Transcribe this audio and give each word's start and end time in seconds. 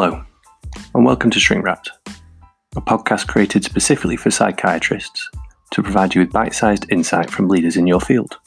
Hello, 0.00 0.22
and 0.94 1.04
welcome 1.04 1.28
to 1.28 1.40
Shrink 1.40 1.64
Wrapped, 1.64 1.90
a 2.76 2.80
podcast 2.80 3.26
created 3.26 3.64
specifically 3.64 4.14
for 4.14 4.30
psychiatrists 4.30 5.28
to 5.72 5.82
provide 5.82 6.14
you 6.14 6.20
with 6.20 6.30
bite 6.30 6.54
sized 6.54 6.86
insight 6.92 7.28
from 7.28 7.48
leaders 7.48 7.76
in 7.76 7.84
your 7.84 8.00
field. 8.00 8.38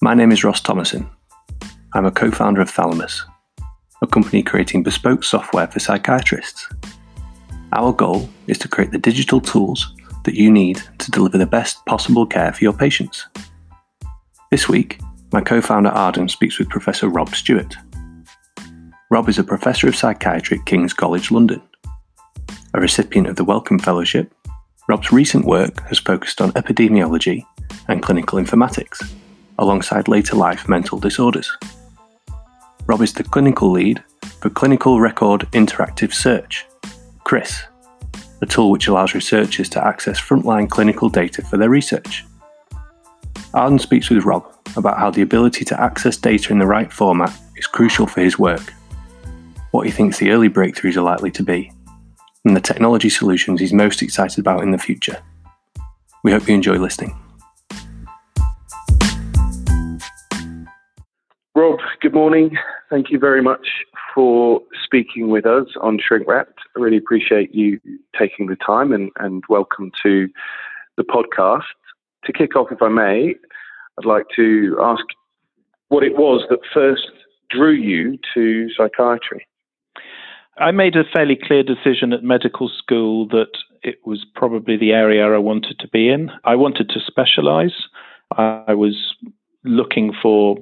My 0.00 0.14
name 0.14 0.32
is 0.32 0.42
Ross 0.42 0.62
Thomason. 0.62 1.10
I'm 1.92 2.06
a 2.06 2.10
co 2.10 2.30
founder 2.30 2.62
of 2.62 2.70
Thalamus, 2.70 3.22
a 4.00 4.06
company 4.06 4.42
creating 4.42 4.82
bespoke 4.82 5.24
software 5.24 5.66
for 5.66 5.78
psychiatrists. 5.78 6.70
Our 7.74 7.92
goal 7.92 8.30
is 8.46 8.56
to 8.60 8.68
create 8.68 8.92
the 8.92 8.98
digital 8.98 9.42
tools 9.42 9.94
that 10.24 10.36
you 10.36 10.50
need 10.50 10.80
to 11.00 11.10
deliver 11.10 11.36
the 11.36 11.44
best 11.44 11.84
possible 11.84 12.24
care 12.24 12.54
for 12.54 12.64
your 12.64 12.72
patients. 12.72 13.26
This 14.50 14.70
week, 14.70 15.02
my 15.34 15.42
co 15.42 15.60
founder 15.60 15.90
Arden 15.90 16.30
speaks 16.30 16.58
with 16.58 16.70
Professor 16.70 17.10
Rob 17.10 17.28
Stewart. 17.34 17.76
Rob 19.12 19.28
is 19.28 19.40
a 19.40 19.44
professor 19.44 19.88
of 19.88 19.96
psychiatry 19.96 20.60
at 20.60 20.66
King's 20.66 20.92
College 20.92 21.32
London. 21.32 21.60
A 22.74 22.80
recipient 22.80 23.26
of 23.26 23.34
the 23.34 23.42
Wellcome 23.42 23.80
Fellowship, 23.80 24.32
Rob's 24.88 25.10
recent 25.10 25.44
work 25.44 25.80
has 25.88 25.98
focused 25.98 26.40
on 26.40 26.52
epidemiology 26.52 27.44
and 27.88 28.04
clinical 28.04 28.38
informatics, 28.38 29.12
alongside 29.58 30.06
later 30.06 30.36
life 30.36 30.68
mental 30.68 30.96
disorders. 30.96 31.50
Rob 32.86 33.02
is 33.02 33.12
the 33.12 33.24
clinical 33.24 33.72
lead 33.72 34.00
for 34.40 34.48
Clinical 34.48 35.00
Record 35.00 35.40
Interactive 35.50 36.12
Search, 36.12 36.64
CRIS, 37.24 37.64
a 38.42 38.46
tool 38.46 38.70
which 38.70 38.86
allows 38.86 39.12
researchers 39.12 39.68
to 39.70 39.84
access 39.84 40.20
frontline 40.20 40.70
clinical 40.70 41.08
data 41.08 41.42
for 41.42 41.56
their 41.56 41.68
research. 41.68 42.24
Arden 43.54 43.80
speaks 43.80 44.08
with 44.08 44.24
Rob 44.24 44.46
about 44.76 45.00
how 45.00 45.10
the 45.10 45.22
ability 45.22 45.64
to 45.64 45.80
access 45.80 46.16
data 46.16 46.52
in 46.52 46.60
the 46.60 46.66
right 46.66 46.92
format 46.92 47.36
is 47.56 47.66
crucial 47.66 48.06
for 48.06 48.20
his 48.20 48.38
work, 48.38 48.72
what 49.70 49.86
he 49.86 49.92
thinks 49.92 50.18
the 50.18 50.30
early 50.30 50.48
breakthroughs 50.48 50.96
are 50.96 51.02
likely 51.02 51.30
to 51.30 51.42
be, 51.42 51.72
and 52.44 52.56
the 52.56 52.60
technology 52.60 53.08
solutions 53.08 53.60
he's 53.60 53.72
most 53.72 54.02
excited 54.02 54.38
about 54.38 54.62
in 54.62 54.70
the 54.70 54.78
future. 54.78 55.22
We 56.22 56.32
hope 56.32 56.48
you 56.48 56.54
enjoy 56.54 56.76
listening. 56.76 57.16
Rob, 61.54 61.78
good 62.00 62.14
morning. 62.14 62.56
Thank 62.88 63.10
you 63.10 63.18
very 63.18 63.42
much 63.42 63.66
for 64.14 64.60
speaking 64.84 65.28
with 65.28 65.46
us 65.46 65.66
on 65.80 65.98
Shrink 65.98 66.26
Wrapped. 66.26 66.58
I 66.76 66.80
really 66.80 66.96
appreciate 66.96 67.54
you 67.54 67.80
taking 68.18 68.46
the 68.46 68.56
time 68.56 68.92
and, 68.92 69.10
and 69.18 69.44
welcome 69.48 69.92
to 70.02 70.28
the 70.96 71.04
podcast. 71.04 71.62
To 72.24 72.32
kick 72.32 72.56
off, 72.56 72.68
if 72.70 72.82
I 72.82 72.88
may, 72.88 73.34
I'd 73.98 74.04
like 74.04 74.26
to 74.36 74.76
ask 74.82 75.04
what 75.88 76.02
it 76.02 76.16
was 76.16 76.44
that 76.50 76.60
first 76.74 77.10
drew 77.50 77.72
you 77.72 78.18
to 78.34 78.68
psychiatry. 78.76 79.46
I 80.60 80.72
made 80.72 80.94
a 80.96 81.04
fairly 81.04 81.38
clear 81.42 81.62
decision 81.62 82.12
at 82.12 82.22
medical 82.22 82.68
school 82.68 83.26
that 83.28 83.52
it 83.82 83.96
was 84.04 84.26
probably 84.34 84.76
the 84.76 84.92
area 84.92 85.26
I 85.26 85.38
wanted 85.38 85.78
to 85.80 85.88
be 85.88 86.08
in. 86.08 86.30
I 86.44 86.54
wanted 86.54 86.90
to 86.90 87.00
specialize. 87.06 87.86
I 88.36 88.74
was 88.74 89.14
looking 89.64 90.12
for 90.22 90.56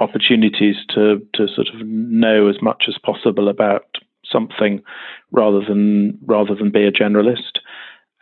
opportunities 0.00 0.76
to, 0.94 1.18
to 1.34 1.46
sort 1.48 1.68
of 1.68 1.86
know 1.86 2.48
as 2.48 2.56
much 2.62 2.84
as 2.88 2.96
possible 3.04 3.48
about 3.48 3.84
something 4.30 4.82
rather 5.30 5.60
than 5.66 6.18
rather 6.24 6.54
than 6.54 6.70
be 6.70 6.84
a 6.84 6.92
generalist. 6.92 7.60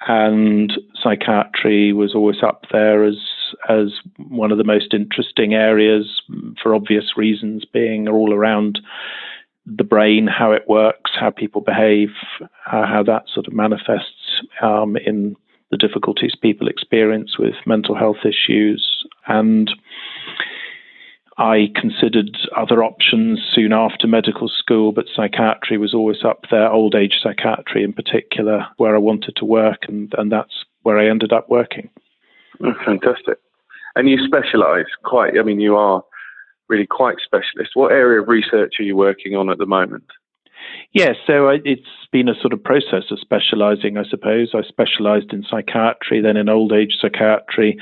And 0.08 0.72
psychiatry 1.02 1.92
was 1.92 2.14
always 2.14 2.42
up 2.42 2.64
there 2.72 3.04
as 3.04 3.16
as 3.68 3.92
one 4.18 4.52
of 4.52 4.58
the 4.58 4.64
most 4.64 4.92
interesting 4.92 5.54
areas 5.54 6.22
for 6.62 6.74
obvious 6.74 7.16
reasons, 7.16 7.64
being 7.64 8.08
all 8.08 8.32
around 8.32 8.80
the 9.66 9.84
brain, 9.84 10.26
how 10.26 10.52
it 10.52 10.68
works, 10.68 11.10
how 11.18 11.30
people 11.30 11.60
behave, 11.60 12.10
uh, 12.40 12.86
how 12.86 13.02
that 13.04 13.24
sort 13.32 13.46
of 13.46 13.52
manifests 13.52 14.40
um, 14.62 14.96
in 14.96 15.36
the 15.70 15.76
difficulties 15.76 16.36
people 16.40 16.68
experience 16.68 17.38
with 17.38 17.54
mental 17.66 17.96
health 17.96 18.24
issues. 18.24 19.04
And 19.26 19.70
I 21.38 21.72
considered 21.74 22.36
other 22.56 22.82
options 22.82 23.40
soon 23.52 23.72
after 23.72 24.06
medical 24.06 24.48
school, 24.48 24.92
but 24.92 25.06
psychiatry 25.14 25.76
was 25.76 25.92
always 25.92 26.24
up 26.24 26.44
there, 26.50 26.70
old 26.70 26.94
age 26.94 27.16
psychiatry 27.22 27.82
in 27.82 27.92
particular, 27.92 28.66
where 28.76 28.94
I 28.94 28.98
wanted 28.98 29.36
to 29.36 29.44
work, 29.44 29.82
and, 29.88 30.14
and 30.16 30.30
that's 30.30 30.64
where 30.82 30.98
I 30.98 31.08
ended 31.08 31.32
up 31.32 31.50
working. 31.50 31.90
Oh, 32.64 32.72
fantastic. 32.84 33.38
And 33.96 34.08
you 34.08 34.18
specialise 34.26 34.86
quite, 35.02 35.38
I 35.38 35.42
mean, 35.42 35.60
you 35.60 35.76
are 35.76 36.02
really 36.68 36.86
quite 36.86 37.16
specialist. 37.24 37.72
What 37.74 37.92
area 37.92 38.20
of 38.20 38.28
research 38.28 38.74
are 38.78 38.84
you 38.84 38.96
working 38.96 39.36
on 39.36 39.50
at 39.50 39.58
the 39.58 39.66
moment? 39.66 40.04
Yes, 40.92 41.16
so 41.26 41.48
I, 41.48 41.58
it's 41.64 41.82
been 42.10 42.28
a 42.28 42.40
sort 42.40 42.52
of 42.52 42.62
process 42.62 43.04
of 43.10 43.20
specializing, 43.20 43.98
I 43.98 44.04
suppose. 44.04 44.52
I 44.54 44.62
specialized 44.62 45.32
in 45.32 45.44
psychiatry, 45.48 46.20
then 46.20 46.36
in 46.36 46.48
old 46.48 46.72
age 46.72 46.96
psychiatry, 47.00 47.78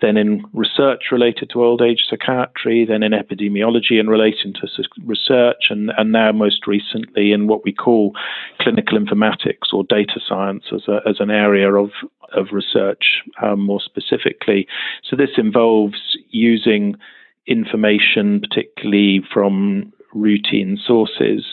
then 0.00 0.16
in 0.16 0.44
research 0.52 1.04
related 1.12 1.50
to 1.50 1.64
old 1.64 1.82
age 1.82 2.04
psychiatry, 2.08 2.84
then 2.86 3.02
in 3.02 3.12
epidemiology 3.12 4.00
and 4.00 4.08
relating 4.08 4.54
to 4.54 4.68
research, 5.04 5.66
and, 5.70 5.92
and 5.98 6.12
now 6.12 6.32
most 6.32 6.66
recently 6.66 7.32
in 7.32 7.46
what 7.46 7.64
we 7.64 7.72
call 7.72 8.12
clinical 8.60 8.98
informatics 8.98 9.72
or 9.72 9.84
data 9.84 10.20
science 10.26 10.64
as, 10.72 10.88
a, 10.88 11.00
as 11.06 11.16
an 11.20 11.30
area 11.30 11.72
of, 11.72 11.90
of 12.32 12.46
research 12.52 13.22
um, 13.42 13.60
more 13.60 13.80
specifically. 13.80 14.66
So 15.08 15.16
this 15.16 15.36
involves 15.36 16.16
using 16.30 16.96
information, 17.46 18.40
particularly 18.40 19.22
from 19.32 19.92
routine 20.12 20.78
sources, 20.84 21.44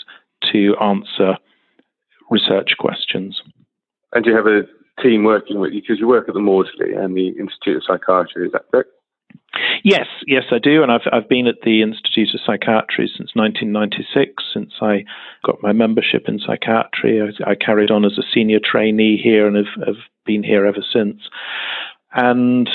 to 0.51 0.75
answer 0.81 1.37
research 2.29 2.75
questions. 2.79 3.41
And 4.13 4.23
do 4.23 4.31
you 4.31 4.35
have 4.35 4.47
a 4.47 4.63
team 5.01 5.23
working 5.23 5.59
with 5.59 5.73
you 5.73 5.81
because 5.81 5.99
you 5.99 6.07
work 6.07 6.27
at 6.27 6.33
the 6.33 6.39
Maudsley 6.39 6.93
and 6.93 7.15
the 7.15 7.29
Institute 7.29 7.77
of 7.77 7.83
Psychiatry? 7.85 8.45
Is 8.45 8.51
that 8.51 8.65
correct? 8.71 8.89
Yes, 9.83 10.07
yes, 10.25 10.43
I 10.51 10.57
do, 10.59 10.81
and 10.81 10.91
I've 10.91 11.07
I've 11.11 11.29
been 11.29 11.47
at 11.47 11.61
the 11.63 11.81
Institute 11.81 12.29
of 12.33 12.39
Psychiatry 12.45 13.07
since 13.07 13.31
1996. 13.35 14.43
Since 14.53 14.73
I 14.81 15.05
got 15.45 15.61
my 15.61 15.73
membership 15.73 16.23
in 16.27 16.39
psychiatry, 16.39 17.21
I, 17.21 17.51
I 17.51 17.55
carried 17.55 17.91
on 17.91 18.05
as 18.05 18.17
a 18.17 18.23
senior 18.33 18.59
trainee 18.59 19.19
here 19.21 19.45
and 19.45 19.55
have, 19.57 19.87
have 19.87 20.03
been 20.25 20.43
here 20.43 20.65
ever 20.65 20.83
since. 20.91 21.21
And 22.13 22.69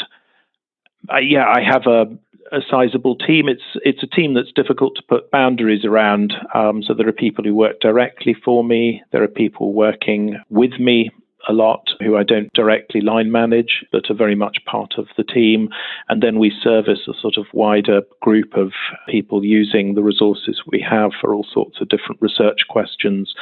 I, 1.08 1.20
yeah, 1.20 1.46
I 1.46 1.62
have 1.62 1.86
a 1.86 2.06
a 2.52 2.60
sizable 2.70 3.16
team. 3.16 3.48
It's 3.48 3.62
it's 3.84 4.02
a 4.02 4.06
team 4.06 4.34
that's 4.34 4.52
difficult 4.52 4.96
to 4.96 5.02
put 5.02 5.30
boundaries 5.30 5.84
around. 5.84 6.34
Um, 6.54 6.82
so 6.82 6.94
there 6.94 7.08
are 7.08 7.12
people 7.12 7.44
who 7.44 7.54
work 7.54 7.80
directly 7.80 8.34
for 8.44 8.64
me. 8.64 9.02
There 9.12 9.22
are 9.22 9.28
people 9.28 9.72
working 9.72 10.38
with 10.50 10.78
me 10.78 11.10
a 11.48 11.52
lot 11.52 11.90
who 12.00 12.16
I 12.16 12.24
don't 12.24 12.52
directly 12.52 13.00
line 13.00 13.30
manage, 13.30 13.84
but 13.92 14.10
are 14.10 14.14
very 14.14 14.34
much 14.34 14.58
part 14.66 14.94
of 14.98 15.06
the 15.16 15.24
team. 15.24 15.68
And 16.08 16.22
then 16.22 16.38
we 16.38 16.52
service 16.62 17.00
a 17.08 17.18
sort 17.18 17.36
of 17.36 17.46
wider 17.52 18.02
group 18.20 18.54
of 18.54 18.72
people 19.08 19.44
using 19.44 19.94
the 19.94 20.02
resources 20.02 20.62
we 20.66 20.80
have 20.80 21.12
for 21.20 21.34
all 21.34 21.46
sorts 21.50 21.80
of 21.80 21.88
different 21.88 22.20
research 22.20 22.62
questions, 22.68 23.34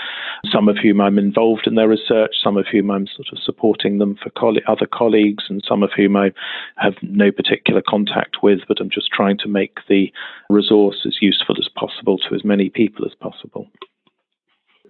some 0.50 0.68
of 0.68 0.76
whom 0.76 1.00
I'm 1.00 1.18
involved 1.18 1.66
in 1.66 1.74
their 1.74 1.88
research, 1.88 2.36
some 2.42 2.56
of 2.56 2.66
whom 2.70 2.90
I'm 2.90 3.06
sort 3.06 3.28
of 3.32 3.38
supporting 3.42 3.98
them 3.98 4.16
for 4.22 4.30
coll- 4.30 4.60
other 4.68 4.86
colleagues, 4.86 5.44
and 5.48 5.64
some 5.66 5.82
of 5.82 5.90
whom 5.96 6.16
I 6.16 6.32
have 6.76 6.94
no 7.02 7.32
particular 7.32 7.82
contact 7.86 8.42
with, 8.42 8.60
but 8.68 8.80
I'm 8.80 8.90
just 8.90 9.10
trying 9.10 9.38
to 9.38 9.48
make 9.48 9.78
the 9.88 10.12
resource 10.50 11.04
as 11.06 11.16
useful 11.20 11.56
as 11.58 11.68
possible 11.68 12.18
to 12.18 12.34
as 12.34 12.44
many 12.44 12.68
people 12.68 13.04
as 13.06 13.14
possible. 13.14 13.66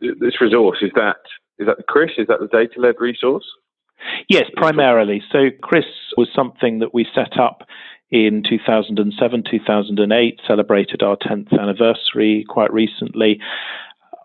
This 0.00 0.41
resource, 0.41 0.78
is 0.83 0.91
that 0.95 1.16
is 1.59 1.67
that 1.67 1.77
the 1.77 1.83
CRIS? 1.83 2.12
Is 2.19 2.27
that 2.28 2.41
the 2.41 2.49
data 2.49 2.81
led 2.81 2.97
resource? 2.99 3.44
Yes, 4.28 4.44
primarily. 4.56 5.22
So 5.33 5.50
CRIS 5.62 5.87
was 6.17 6.28
something 6.34 6.81
that 6.81 6.94
we 6.94 7.06
set 7.15 7.39
up 7.39 7.62
in 8.11 8.42
2007, 8.48 9.45
2008, 9.51 10.41
celebrated 10.47 11.03
our 11.03 11.16
10th 11.16 11.59
anniversary 11.59 12.45
quite 12.48 12.72
recently 12.72 13.41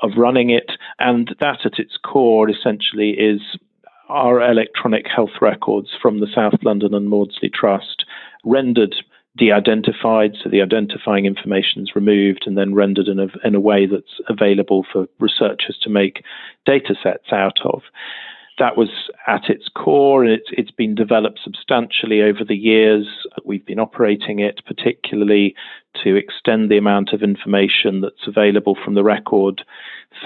of 0.02 0.12
running 0.18 0.50
it. 0.50 0.72
And 1.00 1.36
that 1.40 1.66
at 1.66 1.80
its 1.80 1.98
core 1.98 2.50
essentially 2.50 3.12
is 3.12 3.42
our 4.10 4.42
electronic 4.42 5.08
health 5.08 5.42
records 5.42 5.90
from 6.02 6.20
the 6.20 6.28
South 6.34 6.60
London 6.64 6.94
and 6.94 7.10
Maudsley 7.10 7.50
Trust 7.50 8.06
rendered 8.44 8.96
de-identified, 9.38 10.36
so 10.42 10.50
the 10.50 10.62
identifying 10.62 11.26
information 11.26 11.84
is 11.84 11.96
removed 11.96 12.44
and 12.46 12.58
then 12.58 12.74
rendered 12.74 13.08
in 13.08 13.20
a, 13.20 13.28
in 13.46 13.56
a 13.56 13.60
way 13.60 13.86
that's 13.86 14.20
available 14.28 14.86
for 14.92 15.08
researchers 15.20 15.78
to 15.82 15.90
make 15.90 16.24
data 16.66 16.96
sets 17.02 17.32
out 17.32 17.60
of. 17.64 17.82
That 18.60 18.78
was 18.78 18.90
at 19.28 19.50
its 19.50 19.70
core, 19.70 20.24
and 20.24 20.32
it's, 20.32 20.50
it's 20.52 20.72
been 20.72 20.94
developed 20.94 21.40
substantially 21.44 22.22
over 22.22 22.44
the 22.44 22.56
years. 22.56 23.08
We've 23.44 23.66
been 23.66 23.80
operating 23.80 24.40
it 24.40 24.62
particularly 24.66 25.56
to 26.04 26.16
extend 26.16 26.70
the 26.70 26.78
amount 26.78 27.12
of 27.14 27.24
information 27.24 28.02
that's 28.02 28.28
available 28.28 28.78
from 28.84 28.94
the 28.94 29.04
record 29.04 29.64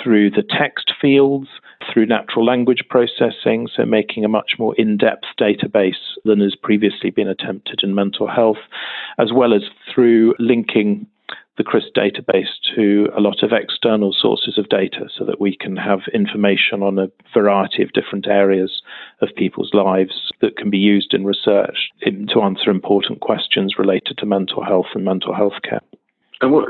through 0.04 0.32
the 0.32 0.44
text 0.44 0.92
fields, 1.00 1.48
through 1.92 2.08
natural 2.08 2.46
language 2.46 2.84
processing, 2.90 3.68
so 3.74 3.86
making 3.86 4.26
a 4.26 4.30
much 4.30 4.54
more 4.58 4.76
in 4.76 4.98
depth 4.98 5.26
database 5.40 6.18
than 6.24 6.40
has 6.40 6.56
previously 6.56 7.10
been 7.10 7.28
attempted 7.28 7.82
in 7.84 7.96
mental 7.96 8.28
health, 8.28 8.58
as 9.18 9.32
well 9.34 9.54
as 9.54 9.64
through 9.94 10.34
linking 10.40 11.08
the 11.58 11.64
CRIS 11.64 11.86
database 11.96 12.52
to 12.76 13.08
a 13.16 13.22
lot 13.22 13.42
of 13.42 13.52
external 13.54 14.14
sources 14.14 14.58
of 14.58 14.68
data 14.70 15.08
so 15.18 15.24
that 15.24 15.40
we 15.40 15.56
can 15.56 15.78
have 15.78 16.02
information 16.14 16.84
on 16.84 17.00
a 17.00 17.08
variety 17.34 17.82
of 17.82 17.94
different 17.94 18.28
areas 18.28 18.82
of 19.22 19.30
people's 19.38 19.74
lives 19.74 20.32
that 20.42 20.58
can 20.58 20.70
be 20.70 20.78
used 20.78 21.14
in 21.14 21.24
research 21.24 21.90
in, 22.02 22.28
to 22.28 22.42
answer 22.42 22.70
important 22.70 23.22
questions 23.22 23.76
related 23.78 24.18
to 24.18 24.26
mental 24.26 24.64
health 24.64 24.88
and 24.94 25.06
mental 25.06 25.34
health 25.34 25.62
care. 25.64 25.82
And 26.42 26.52
what, 26.52 26.68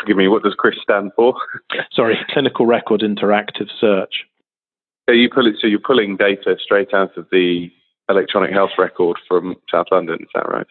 forgive 0.00 0.16
me, 0.16 0.26
what 0.26 0.42
does 0.42 0.54
CRIS 0.58 0.78
stand 0.82 1.12
for? 1.14 1.34
Sorry, 1.92 2.18
Clinical 2.30 2.66
Record 2.66 3.02
Interactive 3.02 3.68
Search. 3.80 4.24
So 5.08 5.14
you 5.14 5.28
pull 5.30 5.46
it, 5.46 5.56
so 5.60 5.66
you're 5.66 5.78
pulling 5.78 6.16
data 6.16 6.56
straight 6.60 6.92
out 6.92 7.16
of 7.16 7.26
the 7.30 7.70
electronic 8.08 8.52
health 8.52 8.70
record 8.78 9.16
from 9.28 9.54
South 9.70 9.86
London, 9.92 10.18
is 10.20 10.28
that 10.34 10.48
right? 10.48 10.66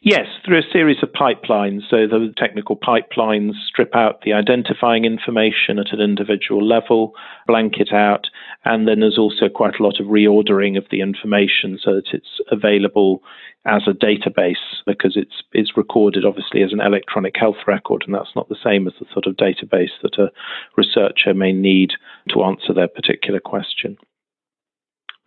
Yes, 0.00 0.26
through 0.44 0.58
a 0.58 0.72
series 0.72 0.98
of 1.02 1.10
pipelines. 1.12 1.82
So 1.88 2.08
the 2.08 2.32
technical 2.36 2.76
pipelines 2.76 3.52
strip 3.66 3.94
out 3.94 4.22
the 4.22 4.32
identifying 4.32 5.04
information 5.04 5.78
at 5.78 5.92
an 5.92 6.00
individual 6.00 6.66
level, 6.66 7.14
blank 7.46 7.74
it 7.78 7.92
out, 7.92 8.26
and 8.64 8.88
then 8.88 9.00
there's 9.00 9.18
also 9.18 9.48
quite 9.48 9.78
a 9.78 9.82
lot 9.82 10.00
of 10.00 10.06
reordering 10.06 10.76
of 10.76 10.84
the 10.90 11.00
information 11.00 11.78
so 11.82 11.94
that 11.94 12.08
it's 12.12 12.40
available 12.50 13.22
as 13.64 13.82
a 13.86 13.92
database 13.92 14.82
because 14.86 15.16
it's 15.16 15.42
it's 15.52 15.76
recorded 15.76 16.24
obviously 16.24 16.62
as 16.62 16.72
an 16.72 16.80
electronic 16.80 17.36
health 17.36 17.62
record, 17.66 18.02
and 18.04 18.14
that's 18.14 18.34
not 18.34 18.48
the 18.48 18.56
same 18.62 18.88
as 18.88 18.94
the 18.98 19.06
sort 19.12 19.26
of 19.26 19.36
database 19.36 19.92
that 20.02 20.18
a 20.18 20.30
researcher 20.76 21.32
may 21.32 21.52
need 21.52 21.92
to 22.28 22.42
answer 22.42 22.74
their 22.74 22.88
particular 22.88 23.38
question. 23.38 23.96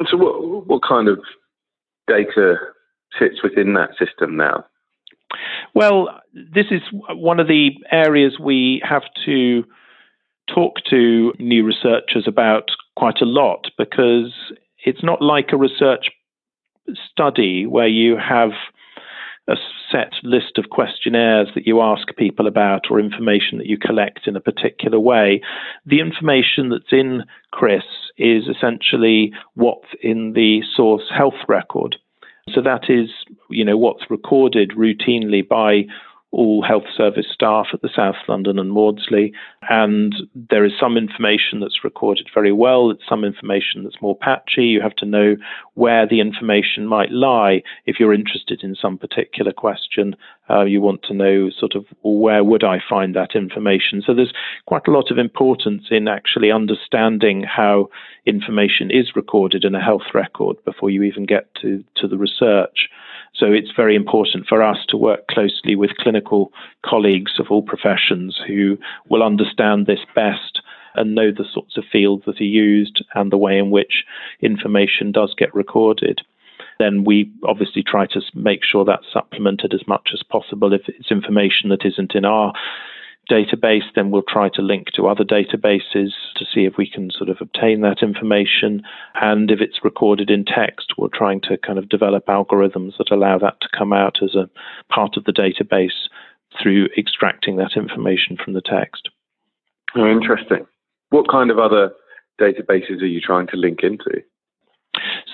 So, 0.10 0.18
what 0.18 0.68
what 0.68 0.82
kind 0.84 1.08
of 1.08 1.20
data 2.08 2.58
sits 3.20 3.44
within 3.44 3.74
that 3.74 3.92
system 3.98 4.38
now? 4.38 4.66
Well, 5.74 6.22
this 6.34 6.68
is 6.72 6.82
one 6.92 7.40
of 7.40 7.48
the 7.48 7.72
areas 7.92 8.38
we 8.40 8.82
have 8.88 9.04
to 9.26 9.64
talk 10.54 10.76
to 10.90 11.34
new 11.40 11.66
researchers 11.66 12.26
about 12.28 12.70
quite 12.96 13.22
a 13.22 13.26
lot 13.26 13.68
because 13.78 14.34
it's 14.86 15.04
not 15.04 15.22
like 15.22 15.48
a 15.52 15.58
research 15.58 16.12
study 17.12 17.66
where 17.66 17.88
you 17.88 18.16
have 18.18 18.52
a 19.48 19.56
set 19.92 20.14
list 20.24 20.58
of 20.58 20.70
questionnaires 20.72 21.50
that 21.54 21.68
you 21.68 21.82
ask 21.82 22.08
people 22.18 22.48
about 22.48 22.90
or 22.90 23.00
information 23.00 23.58
that 23.58 23.68
you 23.68 23.78
collect 23.78 24.28
in 24.28 24.36
a 24.36 24.42
particular 24.42 25.00
way. 25.00 25.42
The 25.86 26.00
information 26.00 26.70
that's 26.70 26.92
in 26.92 27.24
CRIS 27.52 27.84
is 28.18 28.44
essentially 28.48 29.34
what's 29.54 29.90
in 30.02 30.34
the 30.34 30.62
source 30.76 31.04
health 31.16 31.36
record. 31.48 31.98
So 32.54 32.62
that 32.62 32.90
is, 32.90 33.10
you 33.50 33.66
know, 33.66 33.78
what's 33.78 34.10
recorded 34.10 34.72
routinely 34.78 35.48
by 35.48 35.86
all 36.32 36.62
health 36.62 36.84
service 36.96 37.28
staff 37.34 37.68
at 37.74 37.82
the 37.82 37.90
South 37.96 38.16
London 38.28 38.60
and 38.60 38.72
Maudsley. 38.72 39.32
And 39.70 40.14
there 40.36 40.66
is 40.66 40.74
some 40.78 40.98
information 40.98 41.62
that's 41.62 41.84
recorded 41.84 42.28
very 42.34 42.52
well, 42.52 42.92
it's 42.92 43.08
some 43.08 43.24
information 43.24 43.84
that's 43.84 44.02
more 44.02 44.18
patchy. 44.18 44.66
You 44.66 44.82
have 44.82 44.96
to 44.98 45.06
know 45.06 45.38
where 45.76 46.06
the 46.06 46.20
information 46.20 46.88
might 46.88 47.12
lie 47.12 47.64
if 47.86 48.00
you're 48.00 48.14
interested 48.14 48.64
in 48.64 48.76
some 48.76 48.98
particular 48.98 49.54
question. 49.54 50.16
Uh, 50.50 50.66
you 50.66 50.82
want 50.82 51.04
to 51.04 51.14
know 51.14 51.50
sort 51.58 51.74
of 51.74 51.86
where 52.04 52.44
would 52.44 52.64
I 52.64 52.80
find 52.88 53.16
that 53.16 53.36
information. 53.36 54.04
So 54.06 54.14
there's 54.14 54.34
quite 54.66 54.88
a 54.88 54.92
lot 54.92 55.12
of 55.12 55.18
importance 55.18 55.86
in 55.90 56.08
actually 56.08 56.52
understanding 56.52 57.44
how 57.44 57.90
information 58.26 58.92
is 58.92 59.16
recorded 59.16 59.64
in 59.64 59.74
a 59.74 59.84
health 59.84 60.14
record 60.14 60.58
before 60.66 60.90
you 60.90 61.04
even 61.04 61.26
get 61.26 61.54
to, 61.62 61.84
to 61.96 62.08
the 62.08 62.18
research. 62.18 62.90
So 63.38 63.52
it's 63.52 63.72
very 63.76 63.96
important 63.96 64.48
for 64.48 64.64
us 64.64 64.78
to 64.90 64.98
work 64.98 65.28
closely 65.28 65.76
with 65.76 65.98
clinical 65.98 66.52
colleagues 66.86 67.34
of 67.40 67.48
all 67.50 67.62
professions 67.62 68.40
who 68.48 68.78
will 69.10 69.24
understand 69.24 69.86
this 69.86 70.00
best 70.16 70.62
and 70.96 71.14
know 71.14 71.32
the 71.32 71.46
sorts 71.54 71.76
of 71.78 71.84
fields 71.92 72.24
that 72.26 72.40
are 72.40 72.46
used 72.46 73.04
and 73.14 73.32
the 73.32 73.38
way 73.38 73.58
in 73.58 73.72
which 73.72 74.06
information 74.42 75.12
does 75.12 75.36
get 75.38 75.54
recorded. 75.54 76.22
Then 76.80 77.04
we 77.04 77.32
obviously 77.44 77.84
try 77.84 78.06
to 78.08 78.22
make 78.34 78.62
sure 78.64 78.86
that's 78.86 79.12
supplemented 79.12 79.74
as 79.74 79.86
much 79.88 80.10
as 80.14 80.24
possible 80.24 80.74
if 80.74 80.82
it's 80.88 81.12
information 81.12 81.70
that 81.70 81.86
isn't 81.86 82.16
in 82.16 82.26
our 82.26 82.54
database, 83.30 83.84
then 83.96 84.12
we'll 84.12 84.24
try 84.28 84.50
to 84.50 84.62
link 84.62 84.88
to 84.96 85.08
other 85.08 85.24
databases 85.24 86.12
to 86.36 86.46
see 86.54 86.66
if 86.66 86.74
we 86.78 86.90
can 86.90 87.10
sort 87.12 87.30
of 87.30 87.38
obtain 87.42 87.82
that 87.82 88.02
information. 88.02 88.84
And 89.16 89.52
if 89.52 89.62
it's 89.62 89.84
recorded 89.84 90.30
in 90.30 90.46
text, 90.46 90.94
we're 90.98 91.08
trying 91.14 91.42
to 91.42 91.58
kind 91.58 91.80
of 91.80 91.90
develop 91.90 92.26
algorithms 92.28 92.98
that 92.98 93.12
allow 93.12 93.38
that 93.40 93.60
to 93.62 93.70
come 93.78 93.94
out 93.94 94.24
as 94.24 94.36
a 94.36 94.50
part 94.94 95.18
of 95.18 95.26
the 95.26 95.34
database 95.34 96.10
through 96.62 96.88
extracting 96.98 97.58
that 97.58 97.72
information 97.76 98.38
from 98.44 98.54
the 98.54 98.62
text. 98.62 99.10
Oh, 99.96 100.10
interesting. 100.10 100.66
What 101.10 101.30
kind 101.30 101.52
of 101.52 101.60
other 101.60 101.92
databases 102.40 103.02
are 103.02 103.08
you 103.08 103.22
trying 103.22 103.48
to 103.48 103.58
link 103.58 103.80
into? 103.84 104.24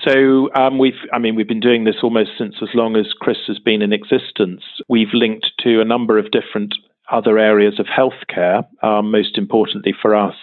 So 0.04 0.52
um, 0.54 0.78
we've, 0.78 0.98
I 1.12 1.18
mean, 1.18 1.36
we've 1.36 1.48
been 1.48 1.60
doing 1.60 1.84
this 1.84 1.96
almost 2.02 2.30
since 2.36 2.56
as 2.62 2.70
long 2.74 2.96
as 2.96 3.12
CRIS 3.20 3.38
has 3.46 3.58
been 3.58 3.82
in 3.82 3.92
existence. 3.92 4.62
We've 4.88 5.12
linked 5.12 5.52
to 5.60 5.80
a 5.80 5.84
number 5.84 6.18
of 6.18 6.30
different 6.30 6.74
other 7.10 7.38
areas 7.38 7.78
of 7.78 7.86
healthcare, 7.86 8.64
um, 8.82 9.10
most 9.10 9.36
importantly 9.36 9.94
for 10.00 10.14
us, 10.14 10.34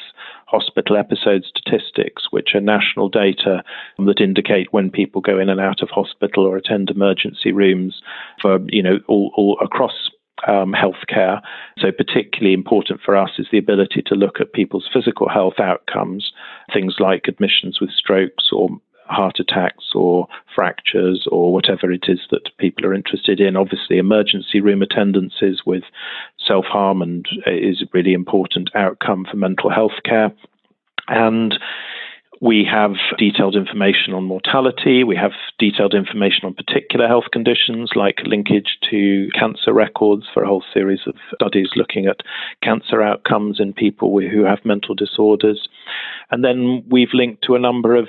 hospital 0.48 0.98
episode 0.98 1.44
statistics, 1.46 2.24
which 2.32 2.56
are 2.56 2.62
national 2.62 3.08
data 3.08 3.64
that 4.00 4.22
indicate 4.22 4.68
when 4.72 4.90
people 4.90 5.22
go 5.22 5.40
in 5.40 5.50
and 5.50 5.60
out 5.60 5.82
of 5.82 5.90
hospital 5.90 6.46
or 6.46 6.58
attend 6.58 6.90
emergency 6.90 7.52
rooms 7.52 8.02
for, 8.42 8.60
you 8.68 8.82
know, 8.82 9.00
all, 9.08 9.32
all 9.36 9.58
across 9.62 10.10
um, 10.48 10.74
healthcare. 10.74 11.42
So, 11.78 11.92
particularly 11.92 12.54
important 12.54 13.02
for 13.04 13.16
us 13.16 13.32
is 13.38 13.48
the 13.52 13.58
ability 13.58 14.02
to 14.08 14.16
look 14.16 14.40
at 14.40 14.54
people's 14.54 14.90
physical 14.92 15.30
health 15.30 15.60
outcomes, 15.60 16.32
things 16.74 16.96
like 17.00 17.28
admissions 17.28 17.80
with 17.80 17.92
strokes 17.92 18.50
or 18.52 18.70
heart 19.10 19.40
attacks 19.40 19.86
or 19.94 20.28
fractures 20.54 21.28
or 21.32 21.52
whatever 21.54 21.92
it 21.92 22.06
is 22.08 22.20
that 22.32 22.50
people 22.58 22.86
are 22.86 22.94
interested 22.94 23.40
in. 23.40 23.56
Obviously, 23.56 23.98
emergency 23.98 24.62
room 24.62 24.82
attendances 24.82 25.62
with 25.66 25.84
self 26.46 26.66
harm 26.66 27.02
and 27.02 27.28
uh, 27.46 27.52
is 27.52 27.82
a 27.82 27.90
really 27.94 28.14
important 28.14 28.70
outcome 28.76 29.26
for 29.30 29.38
mental 29.38 29.70
health 29.70 30.04
care. 30.04 30.32
And 31.08 31.58
we 32.42 32.66
have 32.72 32.94
detailed 33.18 33.56
information 33.56 34.14
on 34.14 34.24
mortality. 34.24 35.04
We 35.04 35.18
have 35.18 35.32
detailed 35.58 35.94
information 35.94 36.46
on 36.46 36.54
particular 36.54 37.08
health 37.08 37.26
conditions 37.34 37.92
like 37.96 38.20
linkage 38.26 38.78
to 38.90 39.30
cancer 39.38 39.74
records 39.74 40.26
for 40.34 40.44
a 40.44 40.48
whole 40.48 40.64
series 40.74 41.02
of 41.06 41.16
studies 41.36 41.70
looking 41.76 42.06
at 42.06 42.22
cancer 42.64 43.02
outcomes 43.02 43.60
in 43.60 43.74
people 43.74 44.22
who 44.22 44.46
have 44.46 44.64
mental 44.64 44.96
disorders. 44.96 45.68
And 46.32 46.44
then 46.44 46.84
we've 46.90 47.14
linked 47.14 47.44
to 47.46 47.56
a 47.56 47.60
number 47.60 47.96
of 47.96 48.08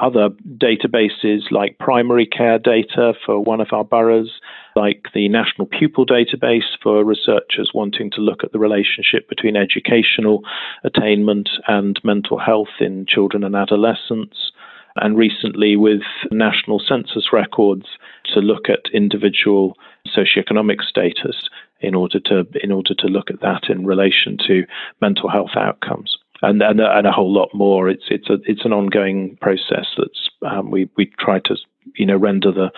other 0.00 0.30
databases 0.56 1.50
like 1.50 1.78
primary 1.78 2.26
care 2.26 2.58
data 2.58 3.12
for 3.24 3.40
one 3.40 3.60
of 3.60 3.68
our 3.72 3.84
boroughs, 3.84 4.40
like 4.74 5.06
the 5.14 5.28
National 5.28 5.66
Pupil 5.66 6.06
Database 6.06 6.76
for 6.82 7.04
researchers 7.04 7.72
wanting 7.74 8.10
to 8.12 8.20
look 8.20 8.42
at 8.42 8.52
the 8.52 8.58
relationship 8.58 9.28
between 9.28 9.56
educational 9.56 10.42
attainment 10.84 11.50
and 11.68 12.00
mental 12.04 12.38
health 12.38 12.80
in 12.80 13.04
children 13.06 13.44
and 13.44 13.54
adolescents. 13.54 14.52
And 14.96 15.16
recently, 15.16 15.76
with 15.76 16.02
national 16.30 16.78
census 16.78 17.32
records 17.32 17.86
to 18.34 18.40
look 18.40 18.68
at 18.68 18.92
individual 18.92 19.76
socioeconomic 20.06 20.82
status 20.82 21.48
in 21.80 21.94
order 21.94 22.20
to 22.20 22.46
in 22.62 22.70
order 22.70 22.94
to 22.94 23.06
look 23.06 23.30
at 23.30 23.40
that 23.40 23.64
in 23.68 23.86
relation 23.86 24.36
to 24.46 24.64
mental 25.00 25.28
health 25.28 25.56
outcomes 25.56 26.18
and 26.42 26.60
and, 26.62 26.80
and 26.80 27.06
a 27.06 27.12
whole 27.12 27.32
lot 27.32 27.48
more. 27.54 27.88
It's 27.88 28.04
it's 28.10 28.28
a 28.28 28.38
it's 28.44 28.64
an 28.64 28.72
ongoing 28.72 29.36
process 29.40 29.86
that's 29.96 30.30
um, 30.42 30.70
we 30.70 30.88
we 30.96 31.06
try 31.18 31.38
to 31.40 31.56
you 31.96 32.06
know 32.06 32.16
render 32.16 32.52
the 32.52 32.70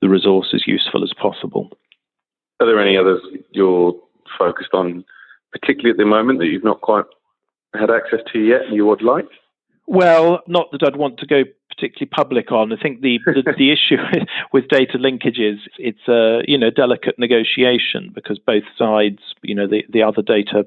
the 0.00 0.08
resource 0.08 0.48
as 0.54 0.66
useful 0.66 1.02
as 1.02 1.12
possible. 1.20 1.70
Are 2.60 2.66
there 2.66 2.80
any 2.80 2.96
others 2.96 3.20
you're 3.50 3.94
focused 4.38 4.74
on, 4.74 5.04
particularly 5.52 5.90
at 5.90 5.96
the 5.96 6.04
moment 6.04 6.38
that 6.40 6.46
you've 6.46 6.64
not 6.64 6.80
quite 6.80 7.04
had 7.74 7.90
access 7.90 8.20
to 8.32 8.38
yet, 8.38 8.62
and 8.66 8.74
you 8.74 8.86
would 8.86 9.02
like? 9.02 9.28
Well, 9.86 10.42
not 10.46 10.70
that 10.72 10.82
I'd 10.82 10.96
want 10.96 11.18
to 11.18 11.26
go 11.26 11.42
particularly 11.68 12.06
public 12.06 12.52
on. 12.52 12.72
I 12.72 12.80
think 12.80 13.00
the 13.00 13.18
the, 13.26 13.54
the 13.58 13.70
issue 13.70 13.96
with 14.52 14.68
data 14.68 14.98
linkages 14.98 15.58
it's 15.78 16.08
a 16.08 16.40
you 16.48 16.58
know 16.58 16.70
delicate 16.70 17.18
negotiation 17.18 18.10
because 18.14 18.38
both 18.38 18.64
sides, 18.76 19.20
you 19.42 19.54
know, 19.54 19.66
the 19.66 19.84
the 19.88 20.02
other 20.02 20.22
data 20.22 20.66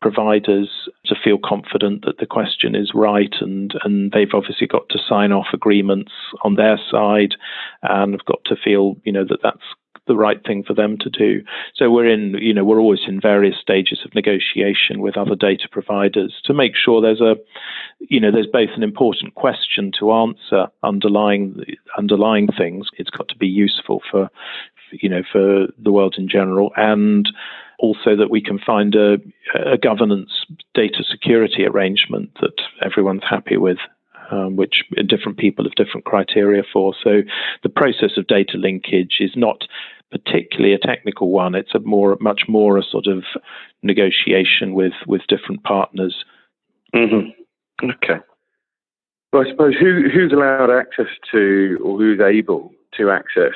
providers 0.00 0.88
to 1.06 1.14
feel 1.22 1.38
confident 1.42 2.04
that 2.04 2.18
the 2.18 2.26
question 2.26 2.74
is 2.74 2.92
right 2.94 3.34
and 3.40 3.74
and 3.82 4.12
they've 4.12 4.34
obviously 4.34 4.66
got 4.66 4.88
to 4.88 4.98
sign 5.08 5.32
off 5.32 5.48
agreements 5.52 6.12
on 6.42 6.54
their 6.54 6.78
side 6.90 7.34
and 7.82 8.12
have 8.12 8.24
got 8.24 8.38
to 8.44 8.54
feel 8.56 8.96
you 9.04 9.12
know 9.12 9.24
that 9.24 9.40
that's 9.42 9.62
the 10.08 10.16
right 10.16 10.42
thing 10.44 10.64
for 10.64 10.74
them 10.74 10.96
to 10.98 11.10
do. 11.10 11.42
So 11.74 11.90
we're 11.90 12.08
in, 12.08 12.34
you 12.40 12.52
know, 12.52 12.64
we're 12.64 12.80
always 12.80 13.00
in 13.06 13.20
various 13.20 13.56
stages 13.60 14.00
of 14.04 14.14
negotiation 14.14 15.00
with 15.00 15.16
other 15.16 15.36
data 15.36 15.68
providers 15.70 16.40
to 16.46 16.54
make 16.54 16.72
sure 16.74 17.00
there's 17.00 17.20
a, 17.20 17.36
you 18.00 18.18
know, 18.18 18.32
there's 18.32 18.48
both 18.50 18.70
an 18.74 18.82
important 18.82 19.34
question 19.36 19.92
to 20.00 20.10
answer 20.12 20.66
underlying 20.82 21.62
underlying 21.96 22.48
things. 22.56 22.88
It's 22.96 23.10
got 23.10 23.28
to 23.28 23.36
be 23.36 23.46
useful 23.46 24.00
for, 24.10 24.30
you 24.90 25.08
know, 25.08 25.22
for 25.30 25.66
the 25.78 25.92
world 25.92 26.16
in 26.18 26.28
general, 26.28 26.72
and 26.76 27.28
Also, 27.78 28.16
that 28.16 28.30
we 28.30 28.40
can 28.40 28.58
find 28.58 28.94
a, 28.94 29.18
a 29.54 29.78
governance 29.78 30.44
data 30.74 31.04
security 31.08 31.64
arrangement 31.64 32.30
that 32.40 32.60
everyone's 32.84 33.22
happy 33.28 33.56
with. 33.56 33.78
Um, 34.30 34.56
which 34.56 34.84
different 35.06 35.38
people 35.38 35.64
have 35.64 35.74
different 35.74 36.04
criteria 36.04 36.62
for. 36.70 36.94
So 37.02 37.22
the 37.62 37.70
process 37.70 38.18
of 38.18 38.26
data 38.26 38.58
linkage 38.58 39.16
is 39.20 39.30
not 39.34 39.62
particularly 40.10 40.74
a 40.74 40.78
technical 40.78 41.30
one. 41.30 41.54
It's 41.54 41.74
a 41.74 41.78
more, 41.78 42.14
much 42.20 42.42
more 42.46 42.76
a 42.76 42.82
sort 42.82 43.06
of 43.06 43.24
negotiation 43.82 44.74
with 44.74 44.92
with 45.06 45.22
different 45.28 45.62
partners. 45.64 46.24
Mm-hmm. 46.94 47.90
Okay. 47.90 48.20
Well, 49.32 49.46
I 49.46 49.50
suppose 49.50 49.74
who 49.78 50.08
who's 50.12 50.32
allowed 50.32 50.70
access 50.70 51.12
to, 51.32 51.78
or 51.82 51.98
who's 51.98 52.20
able 52.20 52.72
to 52.96 53.10
access 53.10 53.54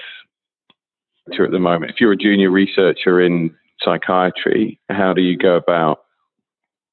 to 1.33 1.45
at 1.45 1.51
the 1.51 1.59
moment? 1.59 1.93
If 1.93 2.01
you're 2.01 2.13
a 2.13 2.17
junior 2.17 2.51
researcher 2.51 3.21
in 3.21 3.55
psychiatry, 3.85 4.79
how 4.89 5.13
do 5.13 5.23
you 5.23 5.37
go 5.37 5.57
about 5.57 6.01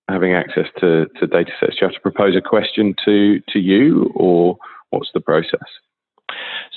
having 0.07 0.33
access 0.33 0.65
to, 0.79 1.07
to 1.19 1.27
data 1.27 1.51
sets? 1.59 1.73
Do 1.73 1.77
you 1.81 1.87
have 1.87 1.95
to 1.95 2.01
propose 2.01 2.35
a 2.35 2.41
question 2.41 2.95
to, 3.05 3.39
to 3.49 3.59
you, 3.59 4.11
or 4.15 4.57
what's 4.89 5.09
the 5.13 5.21
process? 5.21 5.67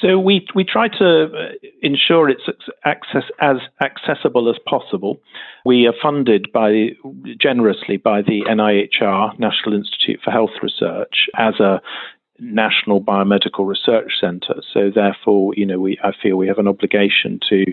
So 0.00 0.18
we 0.18 0.46
we 0.54 0.64
try 0.64 0.88
to 0.88 1.24
uh, 1.24 1.52
ensure 1.82 2.28
it's 2.28 2.42
access 2.84 3.24
as 3.40 3.56
accessible 3.80 4.50
as 4.50 4.56
possible. 4.66 5.20
We 5.64 5.86
are 5.86 5.94
funded 6.02 6.50
by 6.52 6.90
generously 7.40 7.98
by 7.98 8.22
the 8.22 8.42
NIHR 8.48 9.38
National 9.38 9.74
Institute 9.74 10.20
for 10.24 10.30
Health 10.30 10.50
Research 10.62 11.28
as 11.38 11.60
a 11.60 11.80
national 12.38 13.00
biomedical 13.00 13.66
research 13.66 14.12
center. 14.20 14.62
So 14.72 14.90
therefore, 14.94 15.54
you 15.56 15.66
know, 15.66 15.78
we 15.78 15.98
I 16.02 16.12
feel 16.20 16.36
we 16.36 16.48
have 16.48 16.58
an 16.58 16.68
obligation 16.68 17.40
to 17.48 17.64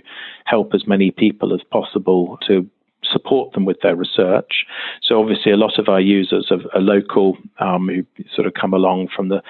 help 0.46 0.74
as 0.74 0.88
many 0.88 1.12
people 1.12 1.54
as 1.54 1.62
possible 1.72 2.38
to 2.48 2.70
support 3.04 3.54
them 3.54 3.66
with 3.66 3.78
their 3.82 3.96
research. 3.96 4.66
So 5.02 5.20
obviously, 5.20 5.52
a 5.52 5.58
lot 5.58 5.80
of 5.80 5.88
our 5.88 6.02
users 6.02 6.52
are, 6.52 6.60
are 6.74 6.82
local, 6.82 7.38
um, 7.60 7.88
who 7.88 8.06
sort 8.34 8.48
of 8.48 8.54
come 8.54 8.74
along 8.74 9.10
from 9.16 9.30
the 9.30 9.42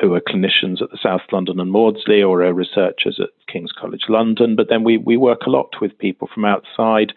who 0.00 0.14
are 0.14 0.20
clinicians 0.20 0.82
at 0.82 0.90
the 0.90 0.98
South 1.02 1.22
London 1.32 1.60
and 1.60 1.70
Maudsley 1.70 2.22
or 2.22 2.42
are 2.42 2.52
researchers 2.52 3.18
at 3.20 3.30
King's 3.50 3.72
College 3.72 4.04
London, 4.08 4.54
but 4.56 4.68
then 4.68 4.84
we, 4.84 4.98
we 4.98 5.16
work 5.16 5.42
a 5.46 5.50
lot 5.50 5.74
with 5.80 5.98
people 5.98 6.28
from 6.32 6.44
outside. 6.44 7.12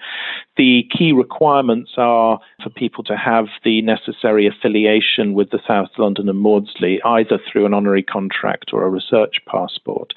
The 0.57 0.83
key 0.95 1.11
requirements 1.11 1.91
are 1.97 2.39
for 2.63 2.69
people 2.69 3.03
to 3.05 3.17
have 3.17 3.47
the 3.63 3.81
necessary 3.81 4.47
affiliation 4.47 5.33
with 5.33 5.49
the 5.51 5.59
South 5.67 5.89
London 5.97 6.29
and 6.29 6.39
Maudsley, 6.39 7.01
either 7.03 7.39
through 7.39 7.65
an 7.65 7.73
honorary 7.73 8.03
contract 8.03 8.71
or 8.73 8.83
a 8.83 8.89
research 8.89 9.37
passport. 9.47 10.13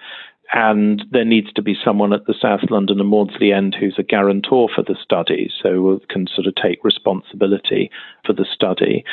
And 0.53 1.05
there 1.11 1.25
needs 1.25 1.53
to 1.55 1.63
be 1.63 1.77
someone 1.85 2.13
at 2.13 2.27
the 2.27 2.35
South 2.41 2.71
London 2.71 3.01
and 3.01 3.09
Maudsley 3.09 3.53
end 3.53 3.75
who's 3.75 3.97
a 3.99 4.05
guarantor 4.05 4.69
for 4.73 4.83
the 4.83 4.97
study, 5.03 5.51
so 5.61 6.01
can 6.09 6.29
sort 6.33 6.47
of 6.47 6.55
take 6.55 6.85
responsibility 6.85 7.91
for 8.25 8.35
the 8.35 8.45
study. 8.45 9.05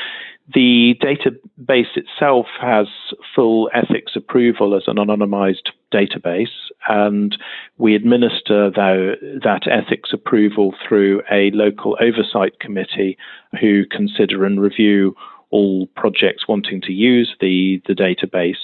The 0.54 0.96
database 1.02 1.96
itself 1.96 2.48
has 2.60 2.88
full 3.36 3.70
ethics 3.74 4.14
approval 4.16 4.76
as 4.76 4.84
an 4.88 4.98
anonymized 4.98 5.70
database, 5.94 6.72
and 6.88 7.38
we 7.78 7.96
administer 7.96 8.70
that 8.72 9.68
ethics 9.70 10.12
approval 10.12 10.74
through 10.86 11.22
a 11.32 11.52
local 11.52 11.98
oversight 12.02 12.60
committee 12.60 13.18
who 13.60 13.86
consider 13.86 14.46
and 14.46 14.60
review 14.60 15.16
all 15.52 15.88
projects 15.96 16.48
wanting 16.48 16.82
to 16.82 16.94
use 16.94 17.36
the, 17.42 17.82
the 17.86 17.94
database, 17.94 18.56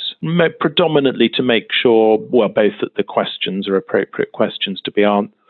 predominantly 0.60 1.30
to 1.30 1.44
make 1.44 1.68
sure, 1.72 2.18
well, 2.32 2.48
both 2.48 2.74
that 2.82 2.96
the 2.96 3.04
questions 3.04 3.68
are 3.68 3.76
appropriate 3.76 4.32
questions 4.32 4.82
to 4.84 4.92
be 4.92 5.04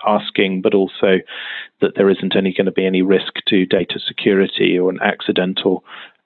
asking, 0.05 0.61
but 0.61 0.73
also 0.73 1.19
that 1.79 1.93
there 1.95 2.09
isn't 2.09 2.35
any 2.35 2.53
going 2.53 2.65
to 2.65 2.71
be 2.71 2.85
any 2.85 3.03
risk 3.03 3.33
to 3.47 3.65
data 3.67 3.99
security 4.05 4.77
or 4.77 4.89
an 4.89 4.99
accidental 5.01 5.83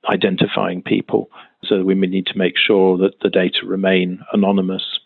identifying 0.09 0.81
people. 0.81 1.29
So 1.63 1.83
we 1.83 1.95
need 1.95 2.25
to 2.27 2.37
make 2.37 2.55
sure 2.57 2.97
that 2.97 3.19
the 3.21 3.29
data 3.29 3.65
remain 3.65 4.19
anonymous. 4.33 4.99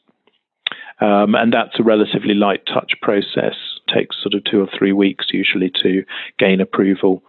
Um, 1.01 1.35
and 1.35 1.51
that's 1.53 1.77
a 1.79 1.83
relatively 1.83 2.33
light 2.33 2.65
touch 2.65 2.93
process. 3.01 3.55
It 3.87 3.93
Takes 3.93 4.21
sort 4.21 4.33
of 4.33 4.43
two 4.45 4.61
or 4.61 4.69
three 4.77 4.93
weeks 4.93 5.27
usually 5.31 5.71
to 5.83 6.03
gain 6.39 6.61
approval. 6.61 7.21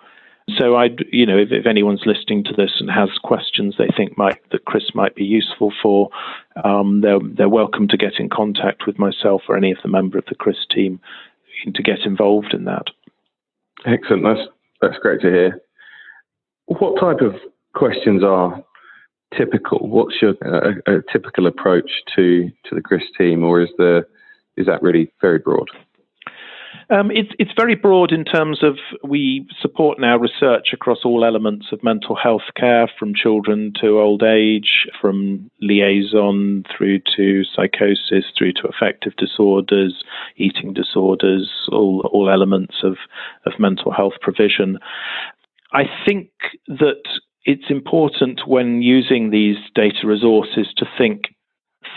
So 0.57 0.77
I, 0.77 0.91
you 1.11 1.27
know, 1.27 1.37
if, 1.37 1.51
if, 1.51 1.67
anyone's 1.67 2.07
listening 2.07 2.45
to 2.45 2.53
this 2.53 2.71
and 2.79 2.89
has 2.89 3.09
questions 3.25 3.75
they 3.77 3.89
think 3.97 4.17
might 4.17 4.39
that 4.53 4.65
CRIS 4.65 4.93
might 4.95 5.17
be 5.17 5.25
useful 5.25 5.73
for, 5.83 6.09
um, 6.65 7.01
they're 7.01 7.19
they're 7.21 7.49
welcome 7.49 7.89
to 7.89 7.97
get 7.97 8.21
in 8.21 8.29
contact 8.29 8.87
with 8.87 8.97
myself 8.97 9.43
or 9.49 9.57
any 9.57 9.73
of 9.73 9.79
the 9.83 9.89
member 9.89 10.19
of 10.19 10.25
the 10.27 10.37
CRIS 10.37 10.65
team 10.73 11.01
to 11.75 11.83
get 11.83 12.01
involved 12.07 12.55
in 12.55 12.65
that. 12.65 12.85
Excellent. 13.85 14.23
That's 14.23 14.49
that's 14.81 14.99
great 14.99 15.21
to 15.23 15.31
hear. 15.31 15.61
What 16.67 17.01
type 17.01 17.21
of 17.21 17.35
questions 17.77 18.25
are 18.25 18.65
typical? 19.37 19.89
What's 19.89 20.17
your 20.21 20.35
uh, 20.45 21.01
typical 21.13 21.47
approach 21.47 21.91
to 22.17 22.49
to 22.65 22.75
the 22.75 22.81
CRIS 22.81 23.05
team, 23.17 23.45
or 23.45 23.61
is 23.61 23.71
the 23.79 24.05
is 24.57 24.67
that 24.67 24.83
really 24.83 25.13
very 25.21 25.39
broad? 25.39 25.69
Um, 26.89 27.11
it's 27.11 27.31
it's 27.39 27.51
very 27.57 27.75
broad 27.75 28.13
in 28.13 28.25
terms 28.25 28.63
of 28.63 28.77
we 29.03 29.47
support 29.61 29.99
now 29.99 30.17
research 30.17 30.69
across 30.73 30.99
all 31.05 31.25
elements 31.25 31.67
of 31.73 31.83
mental 31.83 32.15
health 32.15 32.49
care, 32.57 32.89
from 32.99 33.13
children 33.15 33.73
to 33.81 33.99
old 33.99 34.23
age, 34.23 34.87
from 35.01 35.51
liaison 35.61 36.65
through 36.77 37.01
to 37.17 37.43
psychosis, 37.45 38.25
through 38.39 38.53
to 38.55 38.69
affective 38.69 39.15
disorders, 39.17 40.05
eating 40.37 40.73
disorders, 40.73 41.51
all 41.73 42.09
all 42.13 42.31
elements 42.31 42.77
of 42.85 42.97
of 43.47 43.53
mental 43.59 43.93
health 43.93 44.15
provision. 44.21 44.79
I 45.73 45.85
think 46.07 46.31
that 46.69 47.03
it's 47.47 47.71
important 47.71 48.41
when 48.47 48.83
using 48.83 49.31
these 49.31 49.57
data 49.75 50.05
resources 50.05 50.67
to 50.77 50.87
think 50.99 51.23